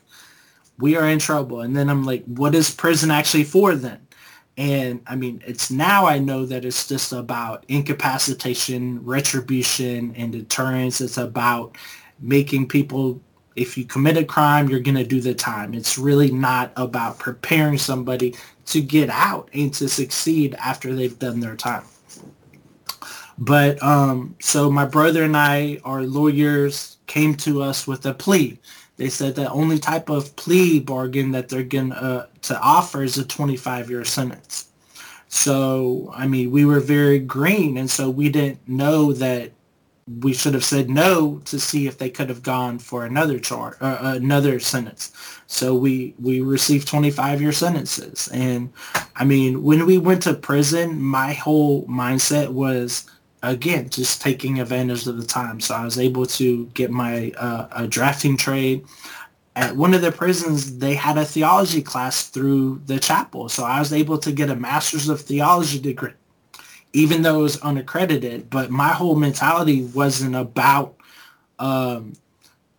[0.79, 1.61] we are in trouble.
[1.61, 4.07] And then I'm like, what is prison actually for then?
[4.57, 10.99] And I mean, it's now I know that it's just about incapacitation, retribution, and deterrence.
[10.99, 11.77] It's about
[12.19, 13.21] making people,
[13.55, 15.75] if you commit a crime, you're going to do the time.
[15.75, 18.35] It's really not about preparing somebody
[18.67, 21.83] to get out and to succeed after they've done their time.
[23.37, 28.59] But um, so my brother and I, our lawyers, came to us with a plea.
[28.97, 33.17] They said the only type of plea bargain that they're going uh, to offer is
[33.17, 34.69] a 25-year sentence.
[35.29, 39.51] So, I mean, we were very green, and so we didn't know that
[40.21, 43.75] we should have said no to see if they could have gone for another charge,
[43.81, 45.11] uh, another sentence.
[45.47, 48.71] So we we received 25 year sentences, and
[49.15, 53.09] I mean, when we went to prison, my whole mindset was
[53.43, 55.59] again just taking advantage of the time.
[55.59, 58.85] So I was able to get my uh, a drafting trade.
[59.55, 63.79] At one of the prisons, they had a theology class through the chapel, so I
[63.79, 66.13] was able to get a master's of theology degree
[66.93, 68.49] even though it was unaccredited.
[68.49, 70.95] But my whole mentality wasn't about
[71.59, 72.13] um,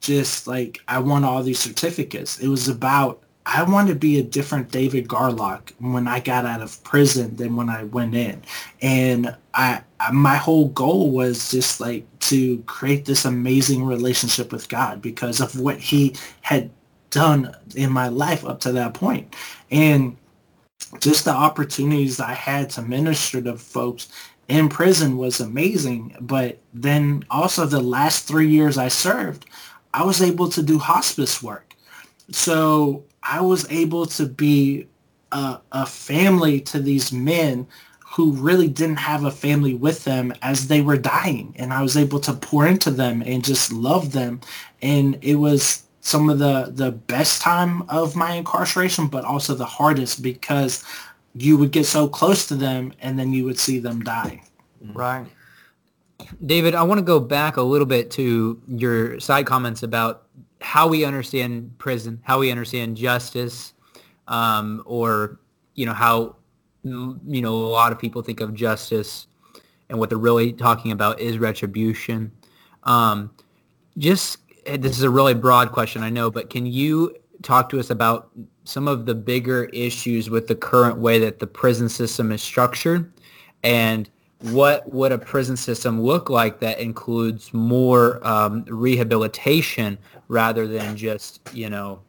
[0.00, 2.38] just like I want all these certificates.
[2.40, 6.60] It was about I want to be a different David Garlock when I got out
[6.60, 8.42] of prison than when I went in,
[8.82, 14.68] and I Uh, my whole goal was just like to create this amazing relationship with
[14.68, 16.70] God because of what He had
[17.10, 19.34] done in my life up to that point,
[19.70, 20.16] and
[21.00, 24.08] just the opportunities I had to minister to folks
[24.48, 26.16] in prison was amazing.
[26.20, 29.46] But then also the last three years I served,
[29.92, 31.74] I was able to do hospice work.
[32.30, 34.86] So I was able to be
[35.32, 37.66] a, a family to these men
[38.10, 41.54] who really didn't have a family with them as they were dying.
[41.56, 44.40] And I was able to pour into them and just love them.
[44.82, 49.66] And it was some of the the best time of my incarceration, but also the
[49.66, 50.84] hardest because
[51.34, 54.42] you would get so close to them and then you would see them die.
[54.94, 55.26] Right.
[56.44, 60.24] David, I want to go back a little bit to your side comments about
[60.60, 63.74] how we understand prison, how we understand justice,
[64.26, 65.38] um, or
[65.74, 66.36] you know how
[67.26, 69.26] you know a lot of people think of justice,
[69.88, 72.32] and what they're really talking about is retribution.
[72.84, 73.30] Um,
[73.96, 77.90] just this is a really broad question, I know, but can you talk to us
[77.90, 78.30] about
[78.64, 83.10] some of the bigger issues with the current way that the prison system is structured
[83.62, 89.98] and what would a prison system look like that includes more um, rehabilitation
[90.28, 92.00] rather than just, you know,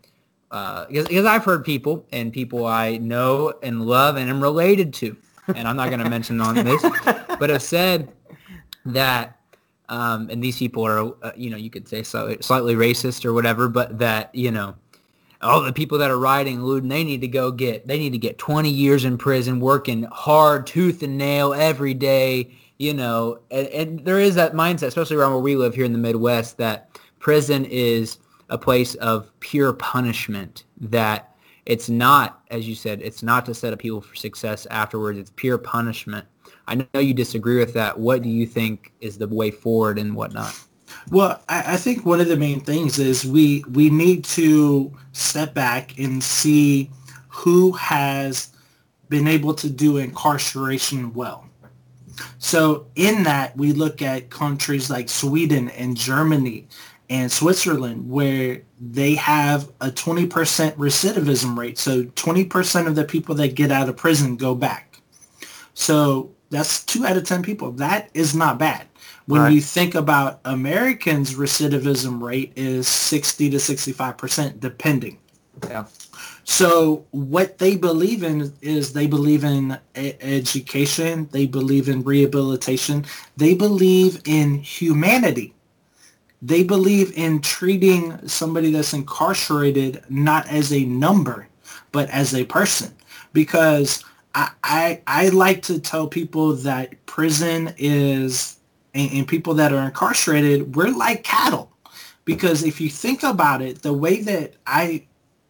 [0.51, 4.93] uh, because, because I've heard people and people I know and love and am related
[4.95, 5.15] to,
[5.47, 6.81] and I'm not going to mention on this,
[7.39, 8.11] but have said
[8.85, 9.39] that
[9.89, 13.33] um, and these people are, uh, you know, you could say so, slightly racist or
[13.33, 14.75] whatever, but that, you know,
[15.41, 18.17] all the people that are rioting, looting, they need to go get, they need to
[18.17, 23.67] get 20 years in prison, working hard, tooth and nail every day, you know, and,
[23.69, 26.89] and there is that mindset, especially around where we live here in the Midwest, that
[27.19, 31.35] prison is a place of pure punishment, that
[31.65, 35.19] it's not, as you said, it's not to set up people for success afterwards.
[35.19, 36.25] It's pure punishment.
[36.67, 37.99] I know you disagree with that.
[37.99, 40.59] What do you think is the way forward and whatnot?
[41.11, 45.53] Well, I, I, think one of the main things is we we need to step
[45.53, 46.89] back and see
[47.27, 48.51] who has
[49.09, 51.47] been able to do incarceration well.
[52.37, 56.67] So in that, we look at countries like Sweden and Germany
[57.09, 61.77] and Switzerland, where they have a 20% recidivism rate.
[61.77, 65.01] So 20% of the people that get out of prison go back.
[65.73, 67.71] So that's two out of 10 people.
[67.73, 68.87] That is not bad.
[69.25, 69.53] When right.
[69.53, 75.19] you think about Americans' recidivism rate is 60 to 65%, depending.
[75.67, 75.85] Yeah.
[76.43, 81.29] So what they believe in is they believe in education.
[81.31, 83.05] They believe in rehabilitation.
[83.37, 85.53] They believe in humanity.
[86.41, 91.47] They believe in treating somebody that's incarcerated not as a number,
[91.91, 92.95] but as a person.
[93.33, 98.57] Because I, I, I like to tell people that prison is,
[98.93, 101.71] and, and people that are incarcerated, we're like cattle.
[102.25, 105.05] Because if you think about it, the way that I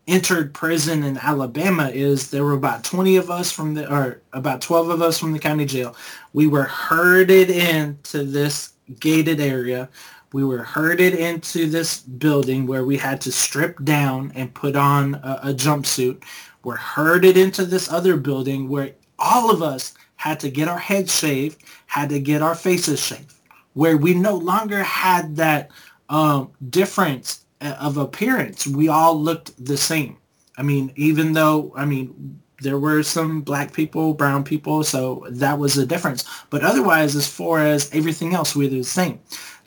[0.09, 4.59] entered prison in Alabama is there were about 20 of us from the, or about
[4.61, 5.95] 12 of us from the county jail.
[6.33, 9.87] We were herded into this gated area.
[10.31, 15.15] We were herded into this building where we had to strip down and put on
[15.15, 16.23] a, a jumpsuit
[16.63, 21.17] were herded into this other building where all of us had to get our heads
[21.17, 23.33] shaved, had to get our faces shaved,
[23.73, 25.71] where we no longer had that
[26.09, 28.67] um, difference uh, of appearance.
[28.67, 30.17] We all looked the same.
[30.57, 35.57] I mean, even though, I mean, there were some black people, brown people, so that
[35.57, 36.25] was a difference.
[36.49, 39.19] But otherwise, as far as everything else, we were the same.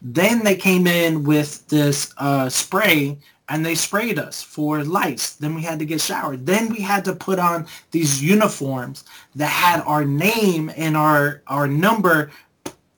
[0.03, 5.32] Then they came in with this uh, spray and they sprayed us for lice.
[5.34, 6.46] Then we had to get showered.
[6.46, 9.05] Then we had to put on these uniforms
[9.36, 12.30] that had our name and our our number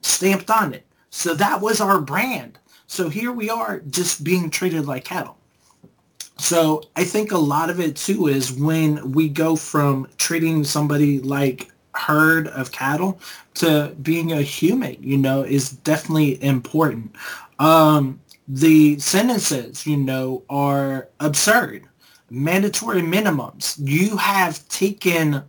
[0.01, 0.87] stamped on it.
[1.11, 2.59] So that was our brand.
[2.87, 5.37] So here we are just being treated like cattle.
[6.39, 11.21] So I think a lot of it too is when we go from treating somebody
[11.21, 13.21] like herd of cattle
[13.55, 17.15] to being a human, you know, is definitely important.
[17.59, 21.85] Um, the sentences, you know, are absurd.
[22.31, 23.77] Mandatory minimums.
[23.79, 25.43] You have taken,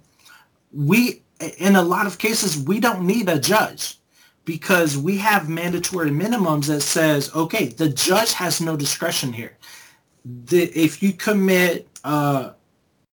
[0.71, 1.23] we,
[1.57, 3.97] in a lot of cases, we don't need a judge
[4.45, 9.57] because we have mandatory minimums that says, okay, the judge has no discretion here.
[10.23, 12.51] The, if you commit, uh,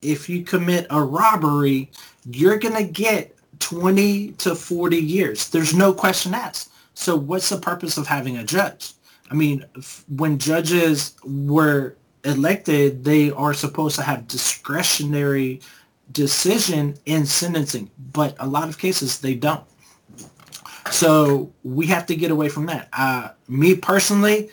[0.02, 1.90] if you commit a robbery,
[2.24, 5.48] you're going to get 20 to 40 years.
[5.48, 6.70] There's no question asked.
[6.94, 8.92] So what's the purpose of having a judge?
[9.30, 9.64] I mean,
[10.08, 15.60] when judges were elected, they are supposed to have discretionary
[16.10, 19.64] decision in sentencing, but a lot of cases they don't.
[20.90, 22.88] So we have to get away from that.
[22.92, 24.50] Uh, me personally,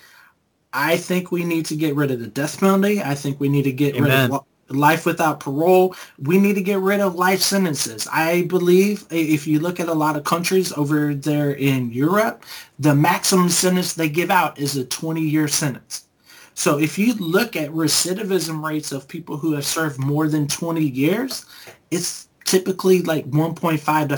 [0.71, 3.01] I think we need to get rid of the death penalty.
[3.01, 4.31] I think we need to get Amen.
[4.31, 5.95] rid of life without parole.
[6.19, 8.07] We need to get rid of life sentences.
[8.11, 12.43] I believe if you look at a lot of countries over there in Europe,
[12.77, 16.05] the maximum sentence they give out is a 20-year sentence.
[16.53, 20.81] So if you look at recidivism rates of people who have served more than 20
[20.83, 21.45] years,
[21.89, 24.15] it's typically like 1.5 to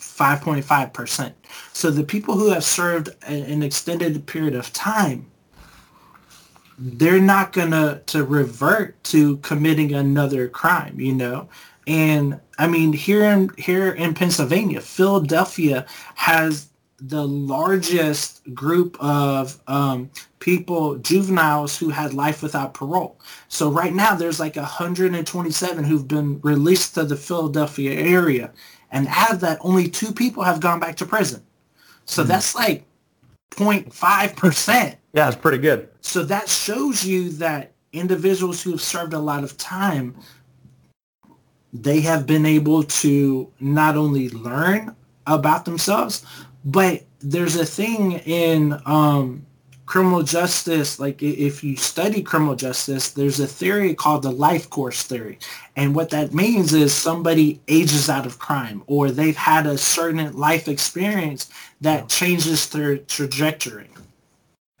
[0.00, 1.32] 5.5%.
[1.72, 5.30] So the people who have served an extended period of time
[6.78, 11.48] they're not gonna to revert to committing another crime, you know.
[11.86, 16.68] And I mean, here in here in Pennsylvania, Philadelphia has
[17.00, 20.10] the largest group of um,
[20.40, 23.20] people, juveniles who had life without parole.
[23.48, 28.52] So right now, there's like 127 who've been released to the Philadelphia area,
[28.90, 31.42] and out of that, only two people have gone back to prison.
[32.04, 32.30] So mm-hmm.
[32.30, 32.84] that's like
[33.50, 35.88] 0.5 percent yeah, it's pretty good.
[36.08, 40.16] So that shows you that individuals who have served a lot of time,
[41.70, 44.96] they have been able to not only learn
[45.26, 46.24] about themselves,
[46.64, 49.44] but there's a thing in um,
[49.84, 55.02] criminal justice, like if you study criminal justice, there's a theory called the life course
[55.02, 55.38] theory.
[55.76, 60.34] And what that means is somebody ages out of crime or they've had a certain
[60.34, 61.50] life experience
[61.82, 63.90] that changes their trajectory.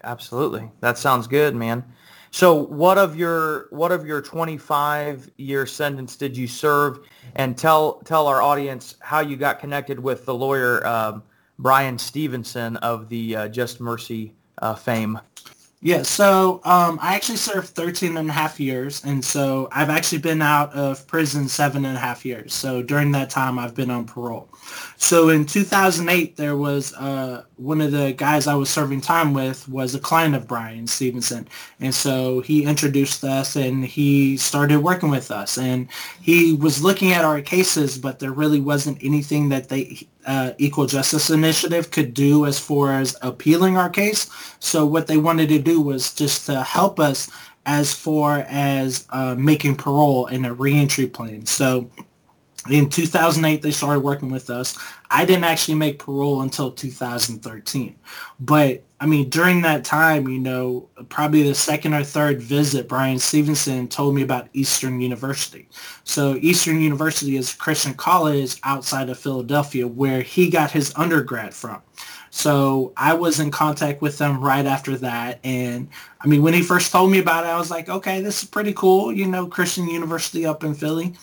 [0.04, 0.70] Absolutely.
[0.80, 1.84] That sounds good, man.
[2.30, 7.00] So what of your what of your 25 year sentence did you serve
[7.36, 11.22] and tell tell our audience how you got connected with the lawyer um,
[11.58, 15.18] Bryan Stevenson of the uh, Just Mercy uh, fame?
[15.80, 20.18] Yeah, so um, I actually served 13 and a half years, and so I've actually
[20.18, 22.52] been out of prison seven and a half years.
[22.52, 24.48] So during that time, I've been on parole.
[24.96, 29.68] So in 2008, there was uh, one of the guys I was serving time with
[29.68, 31.48] was a client of Bryan Stevenson,
[31.80, 35.88] and so he introduced us and he started working with us, and
[36.22, 40.86] he was looking at our cases, but there really wasn't anything that they uh, Equal
[40.86, 44.30] Justice Initiative could do as far as appealing our case.
[44.60, 47.30] So what they wanted to do was just to help us
[47.66, 51.44] as far as uh, making parole and a reentry plan.
[51.46, 51.90] So
[52.70, 54.78] in 2008, they started working with us.
[55.10, 57.96] I didn't actually make parole until 2013.
[58.40, 63.18] But I mean, during that time, you know, probably the second or third visit, Bryan
[63.18, 65.68] Stevenson told me about Eastern University.
[66.02, 71.54] So Eastern University is a Christian college outside of Philadelphia where he got his undergrad
[71.54, 71.80] from.
[72.30, 75.40] So I was in contact with them right after that.
[75.44, 75.88] And
[76.20, 78.48] I mean, when he first told me about it, I was like, okay, this is
[78.48, 79.12] pretty cool.
[79.12, 81.14] You know, Christian University up in Philly.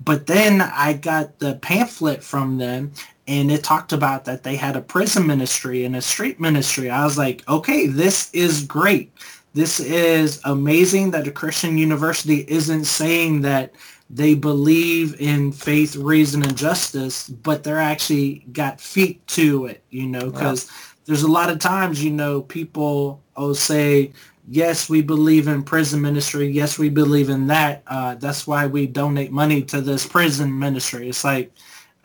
[0.00, 2.92] But then I got the pamphlet from them
[3.26, 6.88] and it talked about that they had a prison ministry and a street ministry.
[6.88, 9.12] I was like, okay, this is great.
[9.52, 13.74] This is amazing that a Christian university isn't saying that
[14.08, 20.06] they believe in faith, reason, and justice, but they're actually got feet to it, you
[20.06, 20.70] know, because
[21.04, 24.12] there's a lot of times, you know, people will say,
[24.48, 26.48] yes, we believe in prison ministry.
[26.48, 27.82] Yes, we believe in that.
[27.86, 31.08] Uh, that's why we donate money to this prison ministry.
[31.08, 31.52] It's like,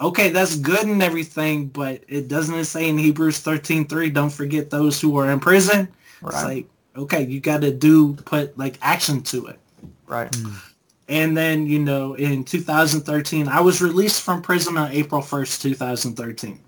[0.01, 4.69] okay, that's good and everything, but it doesn't say in Hebrews 13, 3, don't forget
[4.69, 5.87] those who are in prison.
[6.21, 6.33] Right.
[6.33, 6.65] It's like,
[6.95, 9.59] okay, you got to do, put like action to it.
[10.05, 10.31] Right.
[10.31, 10.69] Mm.
[11.09, 16.59] And then, you know, in 2013, I was released from prison on April 1st, 2013.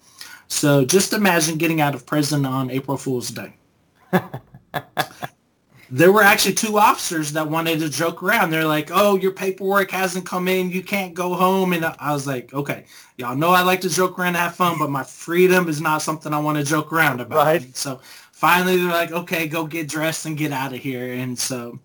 [0.47, 3.55] So just imagine getting out of prison on April Fool's Day.
[5.89, 8.49] there were actually two officers that wanted to joke around.
[8.49, 10.71] They're like, "Oh, your paperwork hasn't come in.
[10.71, 12.85] You can't go home." And I was like, "Okay,
[13.17, 16.01] y'all know I like to joke around and have fun, but my freedom is not
[16.01, 17.75] something I want to joke around about." Right.
[17.75, 17.99] So
[18.31, 21.79] finally, they're like, "Okay, go get dressed and get out of here." And so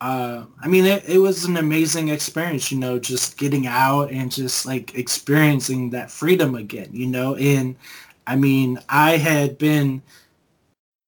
[0.00, 4.30] uh, I mean, it, it was an amazing experience, you know, just getting out and
[4.30, 7.34] just like experiencing that freedom again, you know.
[7.34, 7.74] And
[8.26, 10.02] I mean, I had been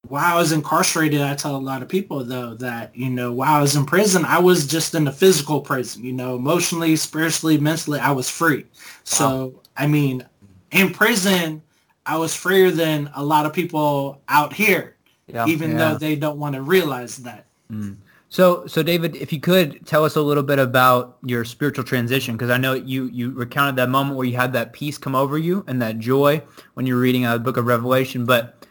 [0.07, 3.53] while I was incarcerated, I tell a lot of people though that, you know, while
[3.53, 7.57] I was in prison, I was just in a physical prison, you know, emotionally, spiritually,
[7.57, 8.65] mentally, I was free.
[9.03, 9.61] So, wow.
[9.77, 10.25] I mean,
[10.71, 11.61] in prison,
[12.05, 14.97] I was freer than a lot of people out here,
[15.27, 15.77] yeah, even yeah.
[15.77, 17.45] though they don't want to realize that.
[17.71, 17.97] Mm.
[18.27, 22.35] So, so David, if you could tell us a little bit about your spiritual transition,
[22.35, 25.37] because I know you you recounted that moment where you had that peace come over
[25.37, 26.41] you and that joy
[26.73, 28.25] when you were reading out the book of Revelation.
[28.25, 28.61] But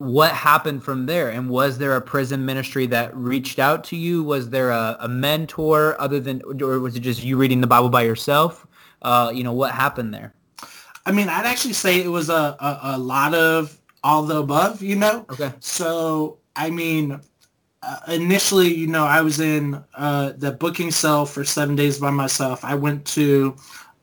[0.00, 1.28] what happened from there?
[1.28, 4.22] And was there a prison ministry that reached out to you?
[4.22, 7.90] Was there a, a mentor other than, or was it just you reading the Bible
[7.90, 8.66] by yourself?
[9.02, 10.32] Uh, you know, what happened there?
[11.04, 14.82] I mean, I'd actually say it was a, a, a lot of all the above,
[14.82, 15.26] you know?
[15.32, 15.52] Okay.
[15.60, 17.20] So, I mean,
[17.82, 22.10] uh, initially, you know, I was in uh, the booking cell for seven days by
[22.10, 22.64] myself.
[22.64, 23.54] I went to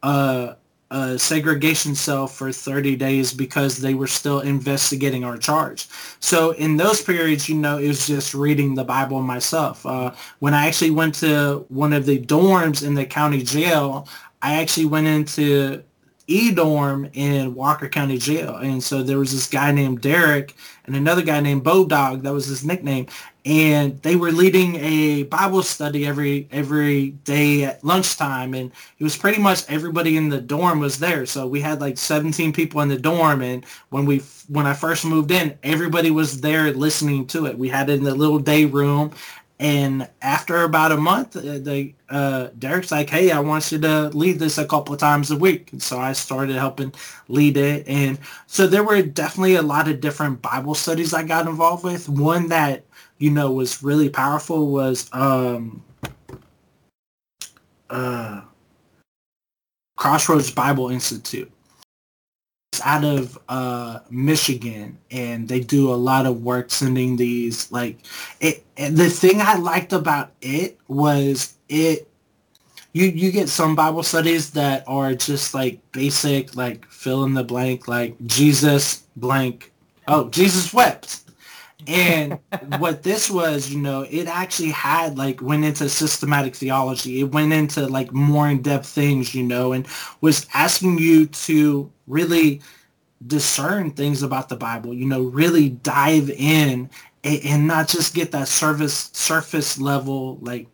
[0.03, 0.53] uh,
[0.89, 5.87] a segregation cell for 30 days because they were still investigating our charge.
[6.19, 9.85] So in those periods, you know, it was just reading the Bible myself.
[9.85, 14.07] Uh, when I actually went to one of the dorms in the county jail,
[14.41, 15.83] I actually went into
[16.27, 18.55] E-dorm in Walker County Jail.
[18.57, 20.55] And so there was this guy named Derek
[20.87, 23.07] and another guy named Bodog, that was his nickname
[23.47, 29.15] and they were leading a Bible study every every day at lunchtime, and it was
[29.15, 31.25] pretty much everybody in the dorm was there.
[31.25, 34.19] So we had like 17 people in the dorm, and when we
[34.49, 37.57] when I first moved in, everybody was there listening to it.
[37.57, 39.13] We had it in the little day room,
[39.59, 44.09] and after about a month, uh, the uh, Derek's like, "Hey, I want you to
[44.09, 46.93] lead this a couple of times a week." And so I started helping
[47.29, 51.47] lead it, and so there were definitely a lot of different Bible studies I got
[51.47, 52.09] involved with.
[52.09, 52.83] One that
[53.17, 55.83] you know was really powerful was um,
[57.89, 58.41] uh,
[59.95, 61.51] Crossroads Bible Institute.
[62.73, 67.99] It's out of uh, Michigan, and they do a lot of work sending these like
[68.39, 68.63] it.
[68.75, 72.07] the thing I liked about it was it.
[72.93, 77.43] You you get some Bible studies that are just like basic, like fill in the
[77.43, 79.71] blank, like Jesus blank.
[80.07, 81.26] Oh, Jesus wept
[81.85, 82.39] and
[82.79, 87.19] what this was, you know, it actually had like went into systematic theology.
[87.19, 89.87] It went into like more in-depth things, you know, and
[90.21, 92.61] was asking you to really
[93.27, 96.89] discern things about the Bible, you know, really dive in
[97.23, 100.67] and, and not just get that surface surface level like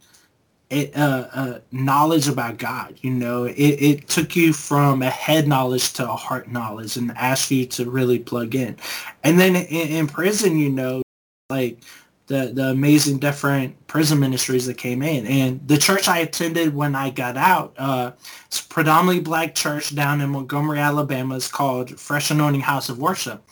[0.73, 2.97] it, uh, uh, knowledge about God.
[3.01, 7.11] You know, it, it took you from a head knowledge to a heart knowledge and
[7.11, 8.75] asked you to really plug in.
[9.23, 11.01] And then in, in prison, you know,
[11.49, 11.79] like
[12.27, 15.25] the the amazing different prison ministries that came in.
[15.27, 18.11] And the church I attended when I got out, uh,
[18.45, 21.35] it's predominantly black church down in Montgomery, Alabama.
[21.35, 23.43] It's called Fresh Anointing House of Worship.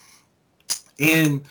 [1.00, 1.44] And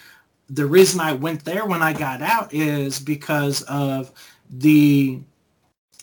[0.48, 4.10] the reason I went there when I got out is because of
[4.50, 5.20] the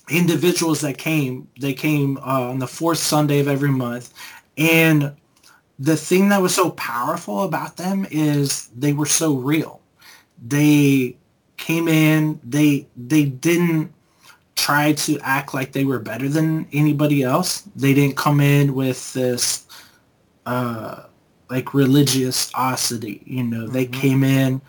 [0.09, 1.47] individuals that came.
[1.59, 4.13] They came uh, on the fourth Sunday of every month.
[4.57, 5.13] And
[5.79, 9.81] the thing that was so powerful about them is they were so real
[10.45, 11.17] they
[11.57, 13.93] came in, they they didn't
[14.55, 17.63] try to act like they were better than anybody else.
[17.75, 19.65] They didn't come in with this
[20.45, 21.03] uh,
[21.49, 23.63] like religiosity, you know.
[23.63, 23.73] Mm-hmm.
[23.73, 24.61] They came in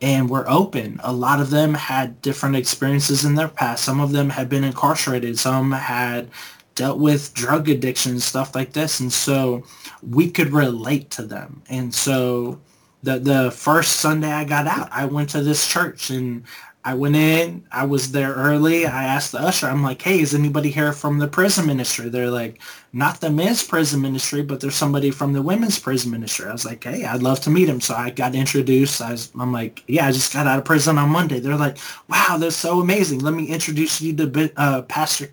[0.00, 1.00] and were open.
[1.02, 3.84] A lot of them had different experiences in their past.
[3.84, 5.38] Some of them had been incarcerated.
[5.38, 6.30] Some had
[6.74, 9.00] dealt with drug addiction, stuff like this.
[9.00, 9.64] And so
[10.08, 11.62] we could relate to them.
[11.68, 12.60] And so
[13.02, 16.44] the the first Sunday I got out, I went to this church and
[16.88, 17.66] I went in.
[17.70, 18.86] I was there early.
[18.86, 22.08] I asked the usher, I'm like, hey, is anybody here from the prison ministry?
[22.08, 22.62] They're like,
[22.94, 26.46] not the men's prison ministry, but there's somebody from the women's prison ministry.
[26.46, 27.82] I was like, hey, I'd love to meet him.
[27.82, 29.02] So I got introduced.
[29.02, 31.40] I was, I'm like, yeah, I just got out of prison on Monday.
[31.40, 31.76] They're like,
[32.08, 33.18] wow, that's so amazing.
[33.18, 35.28] Let me introduce you to uh, Pastor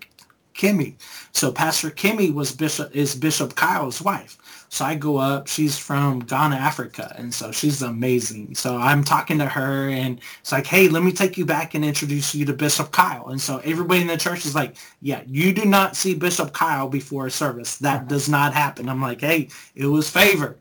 [0.54, 0.96] Kimmy.
[1.32, 4.36] So Pastor Kimmy was Bishop is Bishop Kyle's wife.
[4.76, 5.46] So I go up.
[5.46, 8.54] She's from Ghana, Africa, and so she's amazing.
[8.56, 11.82] So I'm talking to her, and it's like, hey, let me take you back and
[11.82, 13.28] introduce you to Bishop Kyle.
[13.28, 16.90] And so everybody in the church is like, yeah, you do not see Bishop Kyle
[16.90, 17.78] before a service.
[17.78, 18.08] That uh-huh.
[18.08, 18.90] does not happen.
[18.90, 20.58] I'm like, hey, it was favor.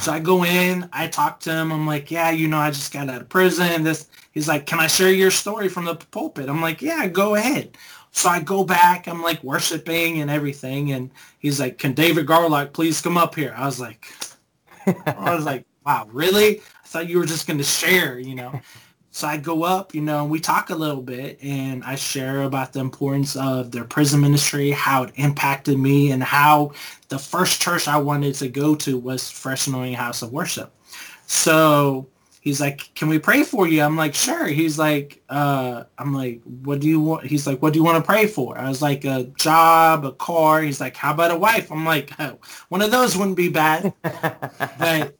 [0.00, 1.70] so I go in, I talk to him.
[1.70, 3.84] I'm like, yeah, you know, I just got out of prison.
[3.84, 6.48] This, he's like, can I share your story from the pulpit?
[6.48, 7.76] I'm like, yeah, go ahead.
[8.12, 12.72] So I go back, I'm like worshiping and everything, and he's like, "Can David Garlock
[12.72, 14.06] please come up here?" I was like,
[14.86, 18.60] I was like, "Wow, really?" I thought you were just gonna share, you know.
[19.12, 22.42] So I go up, you know, and we talk a little bit and I share
[22.42, 26.72] about the importance of their prison ministry, how it impacted me and how
[27.08, 30.72] the first church I wanted to go to was Fresh Anointing House of Worship.
[31.26, 32.06] So
[32.40, 33.82] he's like, can we pray for you?
[33.82, 34.46] I'm like, sure.
[34.46, 37.26] He's like, uh, I'm like, what do you want?
[37.26, 38.58] He's like, what do you want to pray for?
[38.58, 40.62] I was like, a job, a car.
[40.62, 41.70] He's like, how about a wife?
[41.70, 42.38] I'm like, oh,
[42.70, 43.92] one of those wouldn't be bad.
[44.02, 45.14] but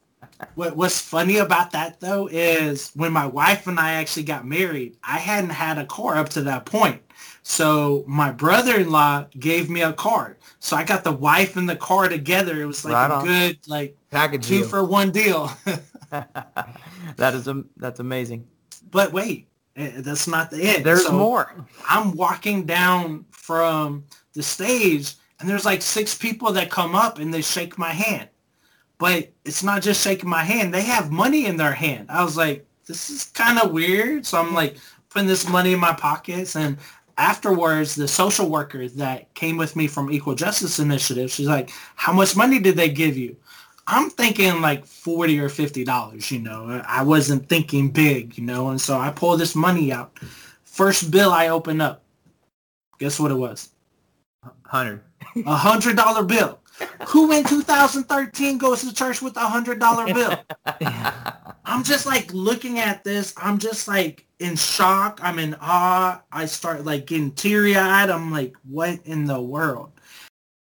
[0.55, 4.97] what, what's funny about that though is when my wife and I actually got married,
[5.05, 7.03] I hadn't had a car up to that point.
[7.51, 10.37] So my brother-in-law gave me a card.
[10.61, 12.63] So I got the wife and the car together.
[12.63, 13.25] It was like right a on.
[13.25, 14.69] good like package two deal.
[14.69, 15.51] for one deal.
[16.11, 18.47] that is a, that's amazing.
[18.93, 20.85] But wait, eh, that's not the end.
[20.85, 21.53] There's so more.
[21.89, 27.35] I'm walking down from the stage and there's like six people that come up and
[27.35, 28.29] they shake my hand.
[28.99, 30.73] But it's not just shaking my hand.
[30.73, 32.13] They have money in their hand.
[32.13, 34.25] I was like, this is kind of weird.
[34.25, 34.77] So I'm like
[35.11, 36.57] putting this money in my pockets.
[36.57, 36.79] And
[37.21, 42.13] afterwards, the social worker that came with me from Equal Justice Initiative, she's like, how
[42.13, 43.37] much money did they give you?
[43.87, 46.83] I'm thinking like 40 or $50, you know.
[46.87, 48.71] I wasn't thinking big, you know.
[48.71, 50.19] And so I pull this money out.
[50.65, 52.03] First bill I open up.
[52.99, 53.69] Guess what it was?
[54.43, 55.03] 100.
[55.37, 56.59] A $100 bill.
[57.09, 60.39] Who in 2013 goes to church with a hundred dollar bill?
[61.71, 63.33] I'm just like looking at this.
[63.37, 65.21] I'm just like in shock.
[65.23, 66.21] I'm in awe.
[66.33, 68.11] I start like getting teary eyed.
[68.11, 69.93] I'm like, what in the world?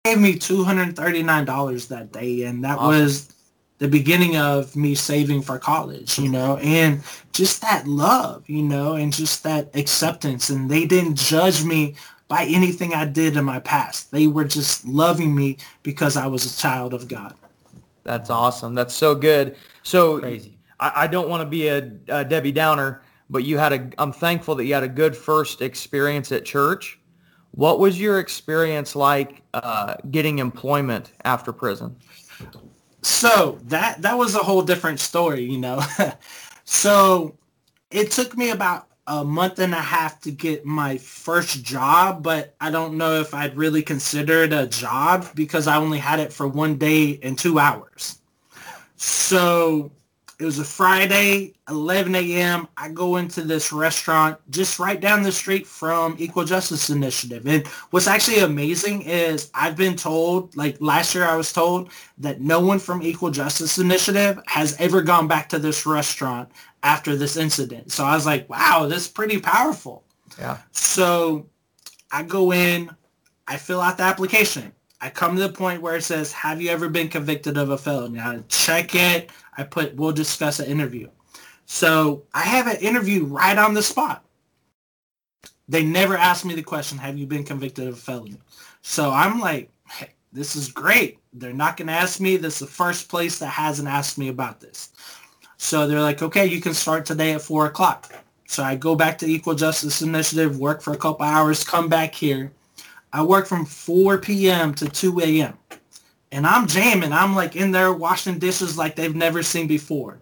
[0.03, 2.43] They gave me $239 that day.
[2.43, 3.01] And that awesome.
[3.01, 3.33] was
[3.79, 7.01] the beginning of me saving for college, you know, and
[7.33, 10.51] just that love, you know, and just that acceptance.
[10.51, 11.95] And they didn't judge me
[12.27, 14.11] by anything I did in my past.
[14.11, 17.33] They were just loving me because I was a child of God.
[18.03, 18.75] That's awesome.
[18.75, 19.55] That's so good.
[19.81, 20.59] So crazy.
[20.81, 23.89] I, I don't want to be a, a, Debbie Downer, but you had a.
[23.97, 26.99] I'm thankful that you had a good first experience at church.
[27.51, 31.95] What was your experience like uh, getting employment after prison?
[33.03, 35.81] So that that was a whole different story, you know.
[36.65, 37.35] so
[37.91, 42.55] it took me about a month and a half to get my first job, but
[42.61, 46.31] I don't know if I'd really consider it a job because I only had it
[46.31, 48.19] for one day and two hours.
[48.95, 49.91] So
[50.41, 52.67] it was a Friday, 11 a.m.
[52.75, 57.45] I go into this restaurant just right down the street from Equal Justice Initiative.
[57.45, 62.41] And what's actually amazing is I've been told, like last year I was told that
[62.41, 66.49] no one from Equal Justice Initiative has ever gone back to this restaurant
[66.81, 67.91] after this incident.
[67.91, 70.03] So I was like, wow, that's pretty powerful.
[70.39, 70.57] Yeah.
[70.71, 71.45] So
[72.11, 72.89] I go in,
[73.47, 74.71] I fill out the application.
[75.01, 77.77] I come to the point where it says, have you ever been convicted of a
[77.77, 78.19] felony?
[78.19, 79.29] I check it.
[79.57, 81.09] I put, we'll discuss an interview.
[81.65, 84.25] So I have an interview right on the spot.
[85.67, 88.37] They never asked me the question, have you been convicted of a felony?
[88.81, 91.19] So I'm like, hey, this is great.
[91.33, 92.35] They're not going to ask me.
[92.35, 94.89] This is the first place that hasn't asked me about this.
[95.57, 98.11] So they're like, okay, you can start today at 4 o'clock.
[98.47, 102.13] So I go back to Equal Justice Initiative, work for a couple hours, come back
[102.13, 102.51] here.
[103.13, 104.73] I work from 4 p.m.
[104.75, 105.57] to 2 a.m.
[106.31, 107.11] And I'm jamming.
[107.11, 110.19] I'm like in there washing dishes like they've never seen before.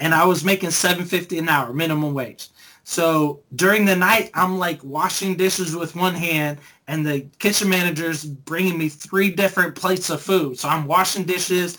[0.00, 2.48] and I was making 7.50 an hour, minimum wage.
[2.84, 8.24] So during the night, I'm like washing dishes with one hand and the kitchen manager's
[8.24, 10.58] bringing me three different plates of food.
[10.58, 11.76] So I'm washing dishes,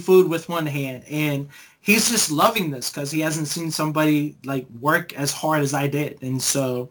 [0.00, 1.04] food with one hand.
[1.08, 1.48] And
[1.80, 5.86] he's just loving this because he hasn't seen somebody like work as hard as I
[5.86, 6.22] did.
[6.22, 6.90] And so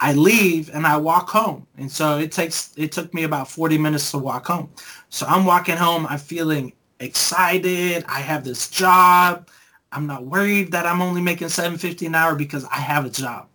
[0.00, 1.66] I leave and I walk home.
[1.76, 4.70] And so it takes it took me about 40 minutes to walk home.
[5.10, 8.04] So I'm walking home, I'm feeling excited.
[8.08, 9.48] I have this job.
[9.92, 13.48] I'm not worried that I'm only making 750 an hour because I have a job.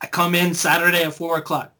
[0.00, 1.72] I come in Saturday at four o'clock,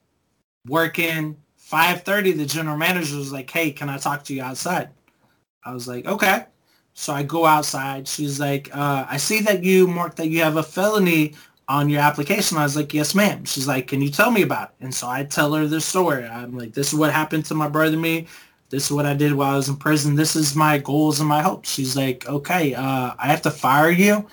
[0.69, 2.37] working 5.30.
[2.37, 4.91] The general manager was like, hey, can I talk to you outside?
[5.65, 6.45] I was like, okay.
[6.93, 8.07] So I go outside.
[8.07, 11.35] She's like, uh, I see that you marked that you have a felony
[11.69, 12.59] on your application.
[12.59, 13.45] I was like, yes, ma'am.
[13.45, 14.85] She's like, can you tell me about it?
[14.85, 16.25] And so I tell her the story.
[16.25, 18.27] I'm like, this is what happened to my brother me.
[18.71, 20.15] This is what I did while I was in prison.
[20.15, 21.73] This is my goals and my hopes.
[21.73, 24.27] She's like, okay, uh, I have to fire you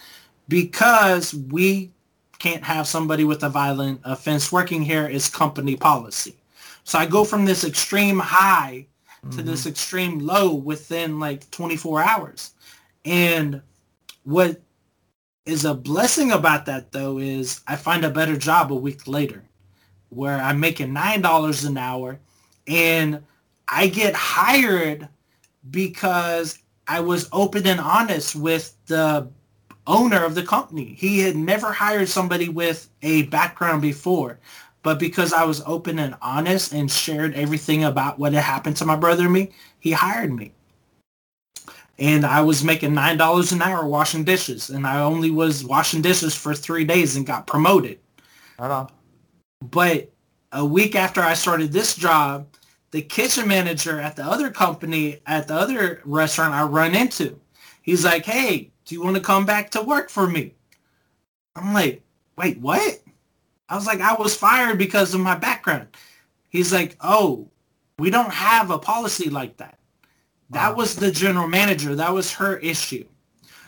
[0.48, 1.92] because we
[2.40, 6.36] can't have somebody with a violent offense working here is company policy.
[6.84, 8.88] So I go from this extreme high
[9.24, 9.38] mm-hmm.
[9.38, 12.52] to this extreme low within like 24 hours.
[13.06, 13.62] And
[14.24, 14.60] what
[15.46, 19.44] is a blessing about that though is I find a better job a week later
[20.10, 22.20] where I'm making $9 an hour
[22.68, 23.24] and
[23.68, 25.08] I get hired
[25.70, 29.30] because I was open and honest with the
[29.88, 30.96] owner of the company.
[30.98, 34.40] He had never hired somebody with a background before.
[34.84, 38.86] But because I was open and honest and shared everything about what had happened to
[38.86, 40.54] my brother and me, he hired me.
[42.00, 44.70] And I was making $9 an hour washing dishes.
[44.70, 48.00] And I only was washing dishes for three days and got promoted.
[48.58, 48.90] Right on.
[49.62, 50.12] But
[50.52, 52.48] a week after I started this job,
[52.92, 57.40] the kitchen manager at the other company, at the other restaurant I run into,
[57.82, 60.56] he's like, hey, do you want to come back to work for me?
[61.56, 62.02] I'm like,
[62.38, 63.00] wait, what?
[63.70, 65.88] I was like, I was fired because of my background.
[66.50, 67.48] He's like, oh,
[67.98, 69.78] we don't have a policy like that.
[70.52, 71.96] That was the general manager.
[71.96, 73.06] That was her issue.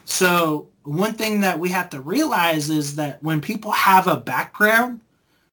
[0.05, 4.99] So one thing that we have to realize is that when people have a background,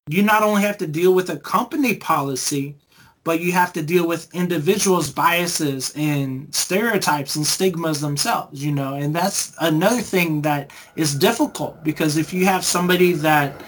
[0.09, 2.77] you not only have to deal with a company policy,
[3.23, 8.95] but you have to deal with individuals' biases and stereotypes and stigmas themselves, you know,
[8.95, 13.61] and that's another thing that is difficult because if you have somebody that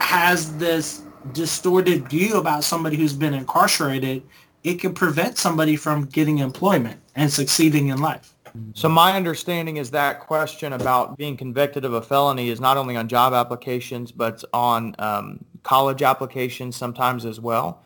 [0.00, 1.02] has this
[1.32, 4.22] distorted view about somebody who's been incarcerated,
[4.66, 8.34] it can prevent somebody from getting employment and succeeding in life.
[8.74, 12.96] So my understanding is that question about being convicted of a felony is not only
[12.96, 17.84] on job applications, but on um, college applications sometimes as well.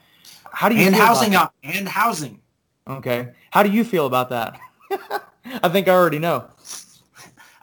[0.53, 2.41] How do you and feel housing and housing.
[2.89, 3.28] Okay.
[3.51, 4.59] How do you feel about that?
[5.62, 6.47] I think I already know.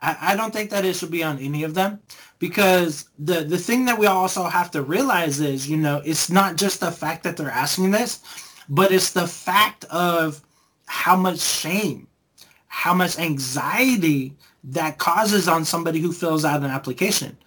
[0.02, 2.00] I, I don't think that it should be on any of them
[2.40, 6.56] because the the thing that we also have to realize is, you know, it's not
[6.56, 8.22] just the fact that they're asking this,
[8.70, 10.42] but it's the fact of
[10.86, 12.08] how much shame,
[12.68, 17.38] how much anxiety that causes on somebody who fills out an application.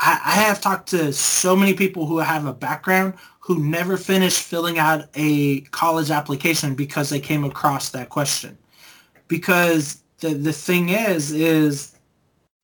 [0.00, 4.42] I, I have talked to so many people who have a background who never finished
[4.42, 8.58] filling out a college application because they came across that question.
[9.28, 11.95] Because the, the thing is, is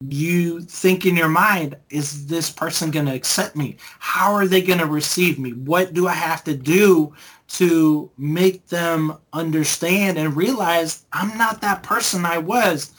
[0.09, 3.77] you think in your mind, is this person going to accept me?
[3.99, 5.53] How are they going to receive me?
[5.53, 7.15] What do I have to do
[7.49, 12.93] to make them understand and realize I'm not that person I was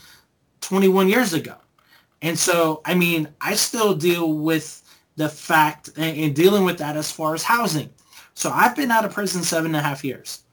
[0.61, 1.55] 21 years ago?
[2.21, 4.81] And so, I mean, I still deal with
[5.15, 7.89] the fact and, and dealing with that as far as housing.
[8.33, 10.43] So I've been out of prison seven and a half years.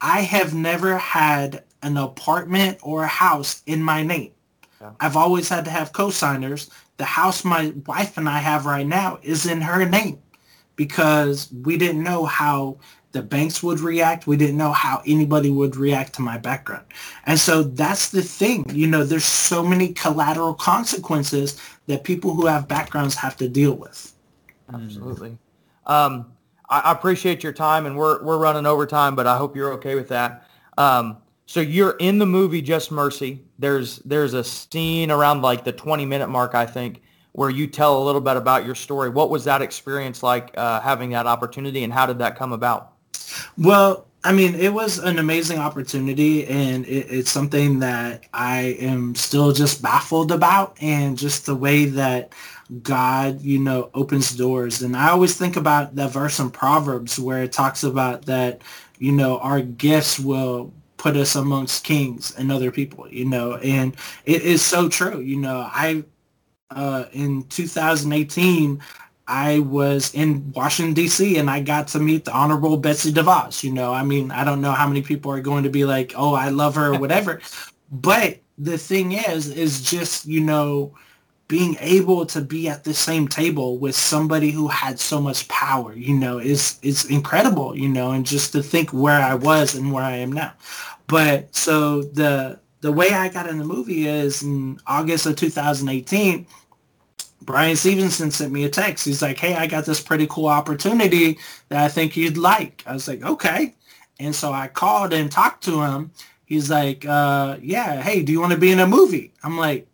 [0.00, 4.32] I have never had an apartment or a house in my name.
[4.80, 4.92] Yeah.
[5.00, 6.70] I've always had to have co-signers.
[6.96, 10.18] The house my wife and I have right now is in her name
[10.76, 12.78] because we didn't know how
[13.12, 14.26] the banks would react.
[14.26, 16.86] We didn't know how anybody would react to my background.
[17.26, 18.64] And so that's the thing.
[18.72, 23.74] You know, there's so many collateral consequences that people who have backgrounds have to deal
[23.74, 24.14] with.
[24.72, 25.36] Absolutely.
[25.86, 26.32] Um,
[26.68, 29.96] I, appreciate your time, and we're we're running over time, but I hope you're okay
[29.96, 30.46] with that.
[30.78, 31.16] Um,
[31.50, 33.42] so you're in the movie Just Mercy.
[33.58, 38.00] There's there's a scene around like the 20 minute mark, I think, where you tell
[38.00, 39.08] a little bit about your story.
[39.08, 42.92] What was that experience like uh, having that opportunity, and how did that come about?
[43.58, 49.16] Well, I mean, it was an amazing opportunity, and it, it's something that I am
[49.16, 52.32] still just baffled about, and just the way that
[52.84, 54.82] God, you know, opens doors.
[54.82, 58.62] And I always think about that verse in Proverbs where it talks about that,
[59.00, 63.96] you know, our gifts will put us amongst kings and other people, you know, and
[64.26, 65.20] it is so true.
[65.20, 66.04] You know, I,
[66.68, 68.82] uh, in 2018,
[69.26, 71.38] I was in Washington D.C.
[71.38, 73.64] and I got to meet the Honorable Betsy DeVos.
[73.64, 76.12] You know, I mean, I don't know how many people are going to be like,
[76.16, 77.40] "Oh, I love her" or whatever,
[77.90, 80.92] but the thing is, is just you know,
[81.50, 85.92] being able to be at the same table with somebody who had so much power.
[85.94, 87.76] You know, is is incredible.
[87.76, 90.52] You know, and just to think where I was and where I am now.
[91.08, 96.46] But so the the way I got in the movie is in August of 2018
[97.42, 99.04] Bryan Stevenson sent me a text.
[99.04, 101.38] He's like, hey, I got this pretty cool opportunity
[101.68, 102.84] that I think you'd like.
[102.86, 103.74] I was like, okay.
[104.20, 106.12] And so I called and talked to him.
[106.44, 109.32] He's like, uh, yeah, hey, do you want to be in a movie?
[109.42, 109.88] I'm like,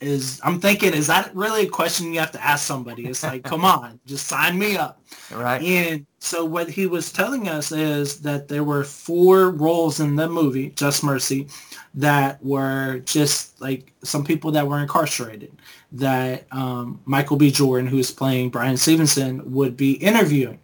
[0.00, 3.06] is I'm thinking, is that really a question you have to ask somebody?
[3.06, 5.00] It's like, come on, just sign me up.
[5.32, 5.62] Right.
[5.62, 10.28] And so what he was telling us is that there were four roles in the
[10.28, 11.48] movie, Just Mercy,
[11.94, 15.52] that were just like some people that were incarcerated
[15.92, 17.50] that um, Michael B.
[17.50, 20.58] Jordan, who is playing Bryan Stevenson, would be interviewing.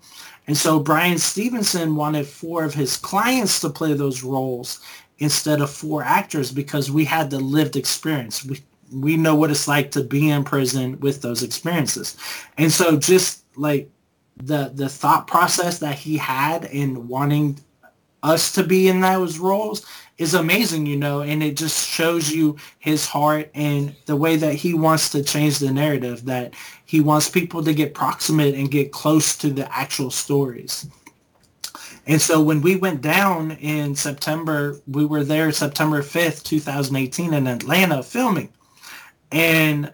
[0.47, 4.81] And so Bryan Stevenson wanted four of his clients to play those roles
[5.19, 8.45] instead of four actors because we had the lived experience.
[8.45, 8.61] We,
[8.93, 12.17] we know what it's like to be in prison with those experiences.
[12.59, 13.91] And so just like
[14.37, 17.59] the the thought process that he had in wanting
[18.23, 19.85] us to be in those roles
[20.19, 24.55] is amazing, you know, and it just shows you his heart and the way that
[24.55, 28.93] he wants to change the narrative, that he wants people to get proximate and get
[28.93, 30.87] close to the actual stories.
[32.07, 37.47] And so when we went down in September, we were there September 5th, 2018 in
[37.47, 38.53] Atlanta filming.
[39.33, 39.93] And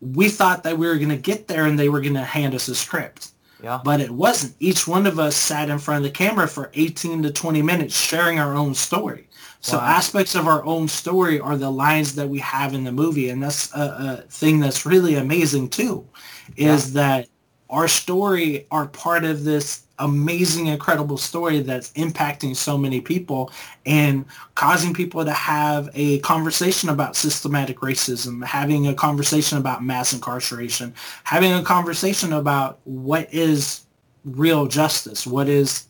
[0.00, 2.54] we thought that we were going to get there and they were going to hand
[2.54, 3.32] us a script.
[3.62, 3.80] Yeah.
[3.84, 4.56] But it wasn't.
[4.58, 7.94] Each one of us sat in front of the camera for 18 to 20 minutes
[7.94, 9.28] sharing our own story.
[9.60, 9.84] So wow.
[9.84, 13.28] aspects of our own story are the lines that we have in the movie.
[13.28, 16.08] And that's a, a thing that's really amazing too,
[16.56, 17.02] is yeah.
[17.02, 17.28] that
[17.68, 23.52] our story are part of this amazing, incredible story that's impacting so many people
[23.86, 24.24] and
[24.54, 30.92] causing people to have a conversation about systematic racism, having a conversation about mass incarceration,
[31.24, 33.82] having a conversation about what is
[34.24, 35.86] real justice, what is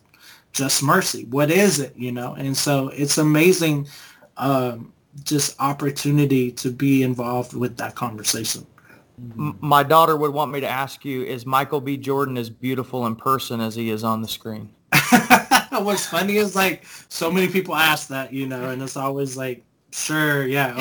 [0.53, 2.33] just mercy, what is it, you know?
[2.33, 3.87] And so it's amazing
[4.37, 4.93] um,
[5.23, 8.65] just opportunity to be involved with that conversation
[9.35, 11.97] my daughter would want me to ask you, is Michael B.
[11.97, 14.73] Jordan as beautiful in person as he is on the screen?
[15.71, 19.63] What's funny is like so many people ask that, you know, and it's always like,
[19.91, 20.75] sure, yeah,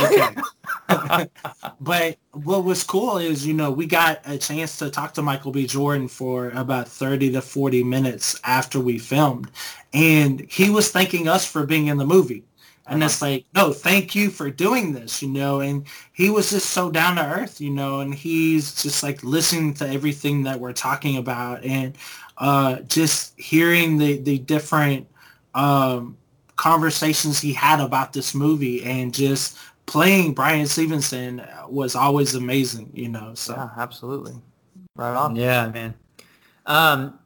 [0.88, 1.28] okay.
[1.80, 5.52] but what was cool is, you know, we got a chance to talk to Michael
[5.52, 5.66] B.
[5.66, 9.50] Jordan for about 30 to 40 minutes after we filmed.
[9.92, 12.44] And he was thanking us for being in the movie.
[12.90, 15.60] And it's like, no, thank you for doing this, you know.
[15.60, 19.74] And he was just so down to earth, you know, and he's just like listening
[19.74, 21.96] to everything that we're talking about and
[22.38, 25.06] uh, just hearing the, the different
[25.54, 26.16] um,
[26.56, 33.08] conversations he had about this movie and just playing Bryan Stevenson was always amazing, you
[33.08, 33.34] know.
[33.34, 34.34] So yeah, absolutely.
[34.96, 35.36] Right on.
[35.36, 35.94] Yeah, man.
[36.66, 37.18] Um,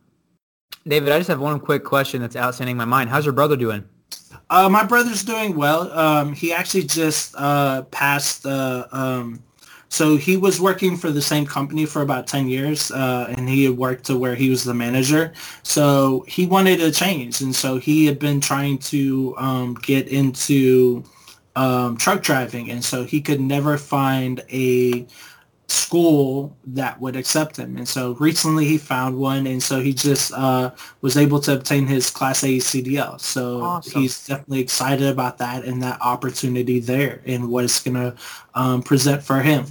[0.86, 3.08] David, I just have one quick question that's outstanding in my mind.
[3.08, 3.88] How's your brother doing?
[4.50, 5.90] Uh, my brother's doing well.
[5.92, 8.46] Um, he actually just uh, passed.
[8.46, 9.42] Uh, um,
[9.88, 13.64] so he was working for the same company for about 10 years, uh, and he
[13.64, 15.32] had worked to where he was the manager.
[15.62, 21.04] So he wanted a change, and so he had been trying to um, get into
[21.54, 25.06] um, truck driving, and so he could never find a
[25.74, 27.76] school that would accept him.
[27.76, 30.70] And so recently he found one, and so he just uh,
[31.00, 33.20] was able to obtain his Class A CDL.
[33.20, 34.00] So awesome.
[34.00, 38.16] he's definitely excited about that and that opportunity there and what it's going to
[38.54, 39.66] um, present for him.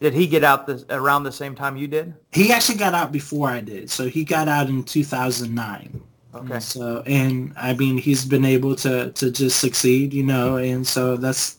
[0.00, 2.14] Did he get out this, around the same time you did?
[2.32, 3.90] He actually got out before I did.
[3.90, 6.02] So he got out in 2009.
[6.34, 6.54] Okay.
[6.54, 10.86] And so, and I mean, he's been able to, to just succeed, you know, and
[10.86, 11.56] so that's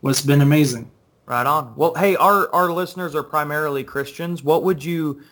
[0.00, 0.90] what's been amazing.
[1.32, 1.74] Right on.
[1.76, 4.42] Well, hey, our, our listeners are primarily Christians.
[4.42, 5.22] What would you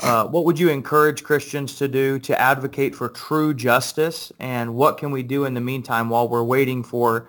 [0.00, 4.32] uh, what would you encourage Christians to do to advocate for true justice?
[4.40, 7.28] And what can we do in the meantime while we're waiting for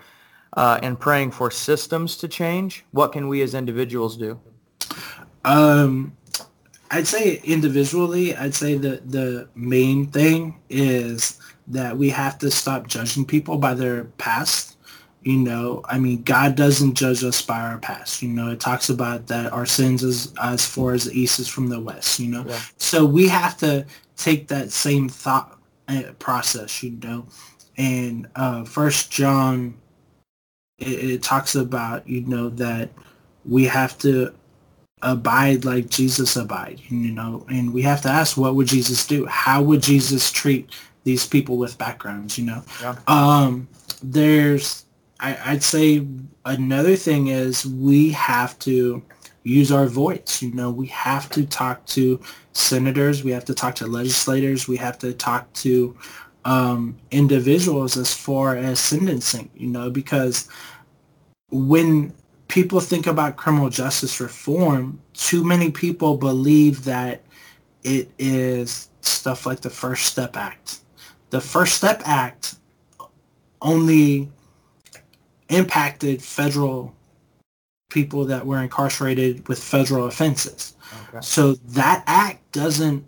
[0.55, 2.85] uh, and praying for systems to change?
[2.91, 4.39] What can we as individuals do?
[5.43, 6.15] Um,
[6.91, 12.87] I'd say individually, I'd say the the main thing is that we have to stop
[12.87, 14.72] judging people by their past
[15.23, 18.21] you know, I mean, God doesn't judge us by our past.
[18.21, 21.47] You know, it talks about that our sins is as far as the east is
[21.47, 22.19] from the west.
[22.19, 22.59] You know, yeah.
[22.77, 23.85] so we have to
[24.17, 25.57] take that same thought
[25.87, 26.83] uh, process.
[26.83, 27.25] You know,
[27.77, 29.75] and uh, First John,
[30.77, 32.89] it, it talks about you know that
[33.45, 34.33] we have to
[35.01, 36.81] abide like Jesus abide.
[36.89, 39.25] You know, and we have to ask, what would Jesus do?
[39.25, 40.69] How would Jesus treat
[41.05, 42.37] these people with backgrounds?
[42.37, 42.97] You know, yeah.
[43.07, 43.69] um,
[44.01, 44.83] there's
[45.23, 46.05] I, would say
[46.45, 49.01] another thing is we have to
[49.43, 50.41] use our voice.
[50.41, 52.19] You know, we have to talk to
[52.51, 53.23] senators.
[53.23, 54.67] We have to talk to legislators.
[54.67, 55.95] We have to talk to
[56.43, 60.49] um, individuals as far as sentencing, you know, because
[61.51, 62.13] when
[62.49, 67.21] people think about criminal justice reform, too many people believe that
[67.83, 70.79] it is stuff like the First Step Act.
[71.29, 72.55] The First Step Act
[73.61, 74.29] only
[75.53, 76.93] impacted federal
[77.89, 80.75] people that were incarcerated with federal offenses.
[81.09, 81.19] Okay.
[81.21, 83.05] So that act doesn't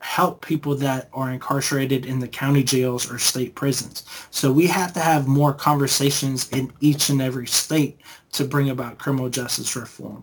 [0.00, 4.04] help people that are incarcerated in the county jails or state prisons.
[4.30, 8.00] So we have to have more conversations in each and every state
[8.32, 10.22] to bring about criminal justice reform.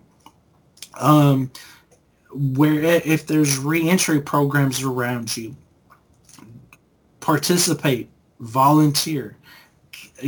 [0.98, 1.52] Um,
[2.32, 5.56] where if there's reentry programs around you,
[7.20, 8.10] participate,
[8.40, 9.36] volunteer,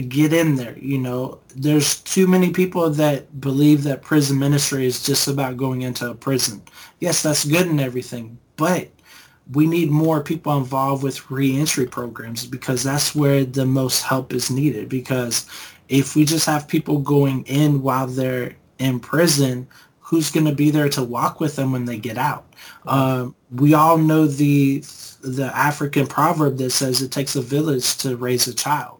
[0.01, 0.77] get in there.
[0.77, 5.81] You know, there's too many people that believe that prison ministry is just about going
[5.81, 6.61] into a prison.
[6.99, 8.89] Yes, that's good and everything, but
[9.53, 14.51] we need more people involved with reentry programs because that's where the most help is
[14.51, 14.89] needed.
[14.89, 15.45] Because
[15.89, 19.67] if we just have people going in while they're in prison,
[19.99, 22.45] who's going to be there to walk with them when they get out?
[22.85, 24.83] Um, we all know the
[25.21, 28.96] the African proverb that says it takes a village to raise a child.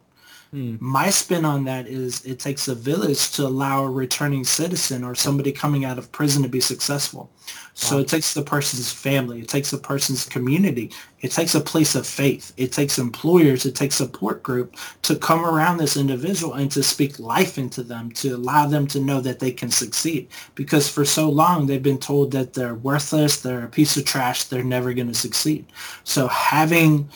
[0.57, 0.75] Hmm.
[0.79, 5.13] My spin on that is it takes a village to allow a returning citizen or
[5.13, 7.29] somebody coming out of prison to be successful.
[7.75, 8.01] So wow.
[8.01, 10.91] it takes the person's family, it takes a person's community,
[11.21, 15.45] it takes a place of faith, it takes employers, it takes support group to come
[15.45, 19.37] around this individual and to speak life into them, to allow them to know that
[19.37, 20.27] they can succeed.
[20.55, 24.45] Because for so long they've been told that they're worthless, they're a piece of trash,
[24.45, 25.67] they're never going to succeed.
[26.03, 27.07] So having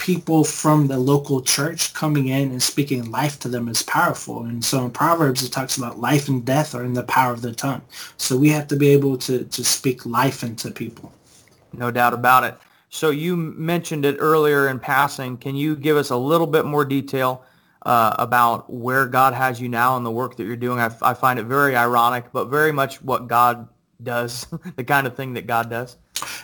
[0.00, 4.44] people from the local church coming in and speaking life to them is powerful.
[4.44, 7.42] And so in Proverbs, it talks about life and death are in the power of
[7.42, 7.82] the tongue.
[8.16, 11.12] So we have to be able to, to speak life into people.
[11.74, 12.56] No doubt about it.
[12.88, 15.36] So you mentioned it earlier in passing.
[15.36, 17.44] Can you give us a little bit more detail
[17.82, 20.80] uh, about where God has you now and the work that you're doing?
[20.80, 23.68] I, I find it very ironic, but very much what God
[24.02, 24.46] does,
[24.76, 25.98] the kind of thing that God does.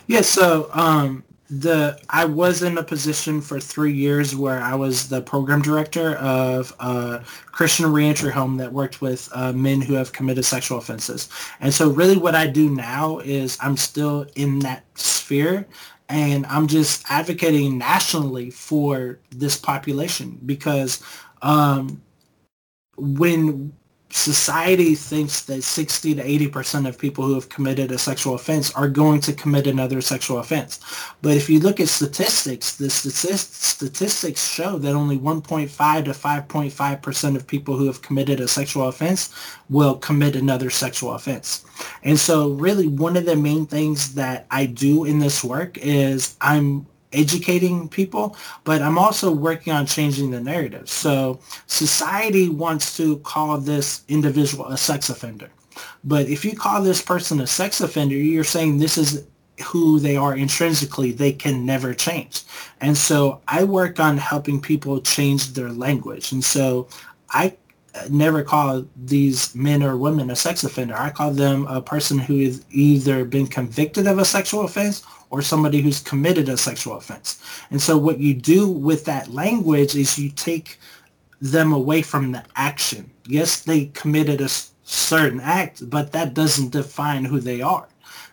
[0.05, 5.07] Yeah, so um, the I was in a position for three years where I was
[5.07, 10.11] the program director of a Christian reentry home that worked with uh, men who have
[10.11, 11.29] committed sexual offenses.
[11.61, 15.65] And so really what I do now is I'm still in that sphere
[16.09, 21.03] and I'm just advocating nationally for this population because
[21.41, 22.01] um,
[22.97, 23.73] when
[24.09, 28.87] society thinks that 60 to 80% of people who have committed a sexual offense are
[28.87, 30.79] going to commit another sexual offense.
[31.21, 37.47] But if you look at statistics, the statistics show that only 1.5 to 5.5% of
[37.47, 39.35] people who have committed a sexual offense
[39.69, 41.65] will commit another sexual offense.
[42.03, 46.37] And so really one of the main things that I do in this work is
[46.39, 46.87] I'm
[47.17, 50.89] educating people, but I'm also working on changing the narrative.
[50.89, 55.49] So society wants to call this individual a sex offender.
[56.03, 59.25] But if you call this person a sex offender, you're saying this is
[59.63, 61.11] who they are intrinsically.
[61.11, 62.43] They can never change.
[62.81, 66.31] And so I work on helping people change their language.
[66.31, 66.87] And so
[67.31, 67.57] I
[68.09, 70.95] never call these men or women a sex offender.
[70.95, 75.41] I call them a person who has either been convicted of a sexual offense or
[75.41, 77.41] somebody who's committed a sexual offense.
[77.69, 80.79] And so what you do with that language is you take
[81.41, 83.11] them away from the action.
[83.27, 84.49] Yes, they committed a
[84.83, 87.87] certain act, but that doesn't define who they are.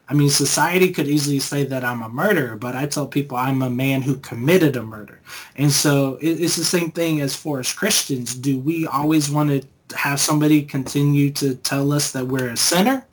[0.08, 3.62] I mean, society could easily say that I'm a murderer, but I tell people I'm
[3.62, 5.20] a man who committed a murder.
[5.56, 8.34] And so it's the same thing as far as Christians.
[8.34, 13.06] Do we always want to have somebody continue to tell us that we're a sinner?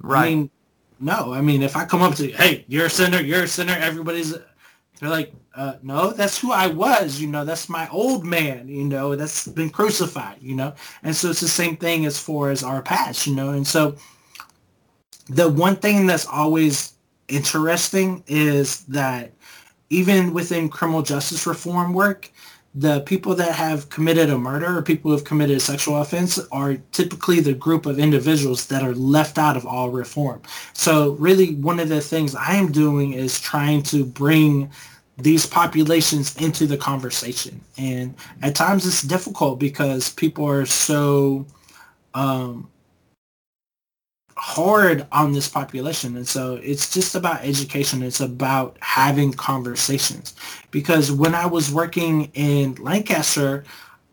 [0.00, 0.26] Right.
[0.26, 0.50] I mean,
[1.00, 3.48] no, I mean, if I come up to you, hey, you're a sinner, you're a
[3.48, 4.32] sinner, everybody's,
[5.00, 8.84] they're like, uh, no, that's who I was, you know, that's my old man, you
[8.84, 12.62] know, that's been crucified, you know, and so it's the same thing as far as
[12.62, 13.96] our past, you know, and so
[15.26, 16.92] the one thing that's always
[17.28, 19.32] interesting is that
[19.90, 22.30] even within criminal justice reform work,
[22.74, 26.40] the people that have committed a murder or people who have committed a sexual offense
[26.50, 30.42] are typically the group of individuals that are left out of all reform.
[30.72, 34.70] So really one of the things I am doing is trying to bring
[35.18, 37.60] these populations into the conversation.
[37.78, 41.46] And at times it's difficult because people are so
[42.14, 42.68] um,
[44.54, 46.16] hard on this population.
[46.16, 48.02] And so it's just about education.
[48.02, 50.34] It's about having conversations.
[50.70, 53.64] Because when I was working in Lancaster,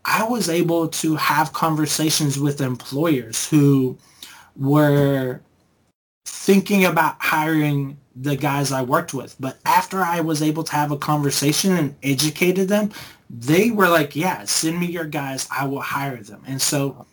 [0.04, 3.98] I was able to have conversations with employers who
[4.56, 5.42] were
[6.26, 9.36] thinking about hiring the guys I worked with.
[9.39, 12.92] But after I was able to have a conversation and educated them,
[13.30, 15.48] they were like, yeah, send me your guys.
[15.56, 16.42] I will hire them.
[16.48, 17.06] And so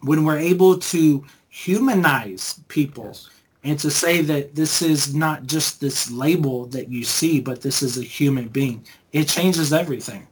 [0.00, 1.24] when we're able to
[1.56, 3.30] humanize people yes.
[3.64, 7.82] and to say that this is not just this label that you see, but this
[7.82, 8.86] is a human being.
[9.12, 10.26] It changes everything.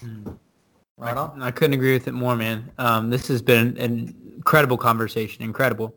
[0.00, 0.30] Hmm.
[0.96, 1.40] Right on.
[1.42, 2.72] I couldn't agree with it more, man.
[2.78, 5.94] Um, this has been an incredible conversation, incredible.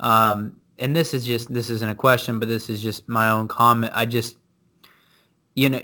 [0.00, 3.48] Um, and this is just this isn't a question, but this is just my own
[3.48, 3.92] comment.
[3.94, 4.36] I just,
[5.54, 5.80] you know,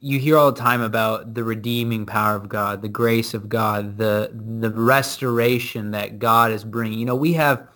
[0.00, 3.98] you hear all the time about the redeeming power of God, the grace of God,
[3.98, 6.98] the the restoration that God is bringing.
[6.98, 7.68] You know, we have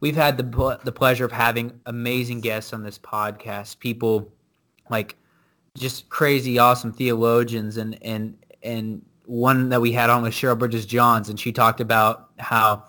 [0.00, 3.80] we've had the the pleasure of having amazing guests on this podcast.
[3.80, 4.32] People
[4.88, 5.16] like
[5.76, 10.86] just crazy awesome theologians and and and one that we had on was Cheryl Bridges
[10.86, 12.84] Johns and she talked about how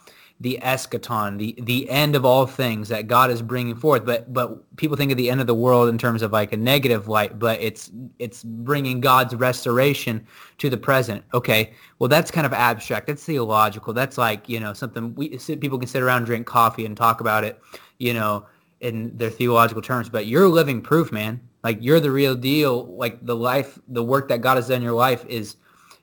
[0.45, 4.05] the eschaton, the the end of all things that God is bringing forth.
[4.05, 6.57] But but people think of the end of the world in terms of like a
[6.57, 7.89] negative light, but it's
[8.19, 10.23] it's bringing God's restoration
[10.59, 11.23] to the present.
[11.33, 13.07] Okay, well that's kind of abstract.
[13.07, 13.91] That's theological.
[13.91, 17.21] That's like you know something we people can sit around, and drink coffee, and talk
[17.21, 17.59] about it.
[17.97, 18.45] You know,
[18.81, 20.09] in their theological terms.
[20.09, 21.41] But you're living proof, man.
[21.63, 22.85] Like you're the real deal.
[22.95, 25.55] Like the life, the work that God has done in your life is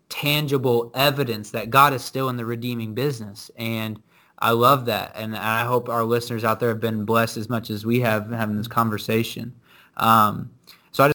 [0.09, 3.53] tangible evidence that God is still in the redeeming business.
[3.57, 4.03] And
[4.43, 7.71] I love that, and I hope our listeners out there have been blessed as much
[7.71, 9.55] as we have having this conversation.
[9.97, 10.51] Um,
[10.91, 11.15] so I just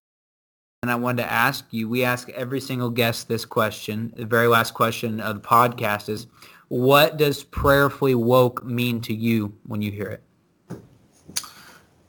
[0.82, 1.90] and I wanted to ask you.
[1.90, 4.14] We ask every single guest this question.
[4.16, 6.28] The very last question of the podcast is,
[6.70, 10.80] "What does prayerfully woke mean to you when you hear it?"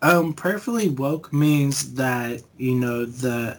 [0.00, 3.58] Um, prayerfully woke means that you know that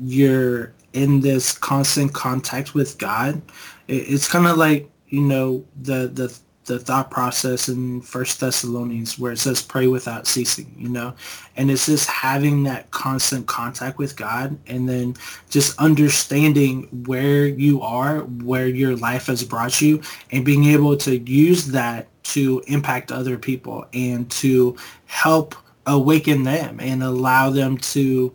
[0.00, 3.42] you're in this constant contact with God.
[3.88, 9.32] It's kind of like you know the the the thought process in First Thessalonians where
[9.32, 11.12] it says pray without ceasing, you know,
[11.56, 15.16] and it's just having that constant contact with God, and then
[15.50, 20.00] just understanding where you are, where your life has brought you,
[20.30, 25.54] and being able to use that to impact other people and to help
[25.86, 28.32] awaken them and allow them to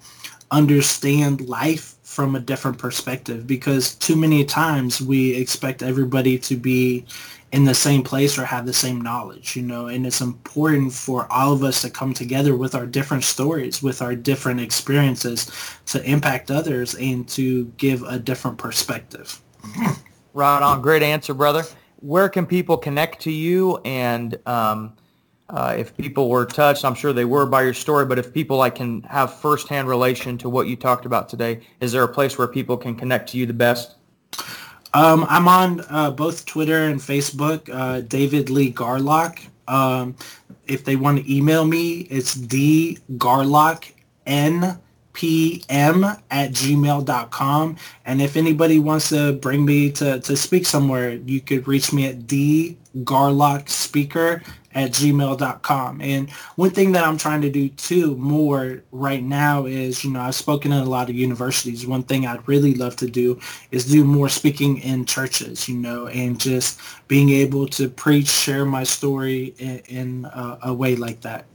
[0.51, 7.05] understand life from a different perspective because too many times we expect everybody to be
[7.51, 11.31] in the same place or have the same knowledge, you know, and it's important for
[11.31, 15.51] all of us to come together with our different stories, with our different experiences
[15.85, 19.39] to impact others and to give a different perspective.
[20.33, 20.81] Right on.
[20.81, 21.65] Great answer, brother.
[21.97, 24.97] Where can people connect to you and um,
[25.49, 28.57] uh, if people were touched, I'm sure they were by your story, but if people
[28.57, 32.37] like can have firsthand relation to what you talked about today, is there a place
[32.37, 33.95] where people can connect to you the best?
[34.93, 39.39] Um, I'm on uh, both Twitter and Facebook, uh, David Lee Garlock.
[39.67, 40.15] Um,
[40.65, 43.91] if they want to email me, it's dgarlock,
[44.25, 44.79] N
[45.17, 47.77] pm at gmail.com.
[48.05, 52.05] And if anybody wants to bring me to, to speak somewhere, you could reach me
[52.05, 54.43] at dgarlockspeaker
[54.75, 56.01] at gmail.com.
[56.01, 60.21] And one thing that I'm trying to do too more right now is, you know,
[60.21, 61.87] I've spoken at a lot of universities.
[61.87, 63.39] One thing I'd really love to do
[63.71, 68.65] is do more speaking in churches, you know, and just being able to preach, share
[68.65, 71.45] my story in, in a, a way like that.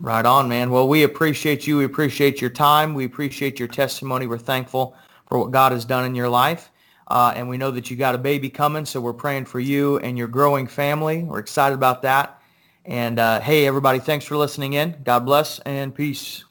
[0.00, 0.70] Right on, man.
[0.70, 1.76] Well, we appreciate you.
[1.76, 2.94] We appreciate your time.
[2.94, 4.26] We appreciate your testimony.
[4.26, 4.96] We're thankful
[5.26, 6.70] for what God has done in your life.
[7.06, 9.98] Uh, and we know that you got a baby coming, so we're praying for you
[9.98, 11.22] and your growing family.
[11.22, 12.40] We're excited about that.
[12.86, 14.96] And uh, hey, everybody, thanks for listening in.
[15.04, 16.44] God bless and peace.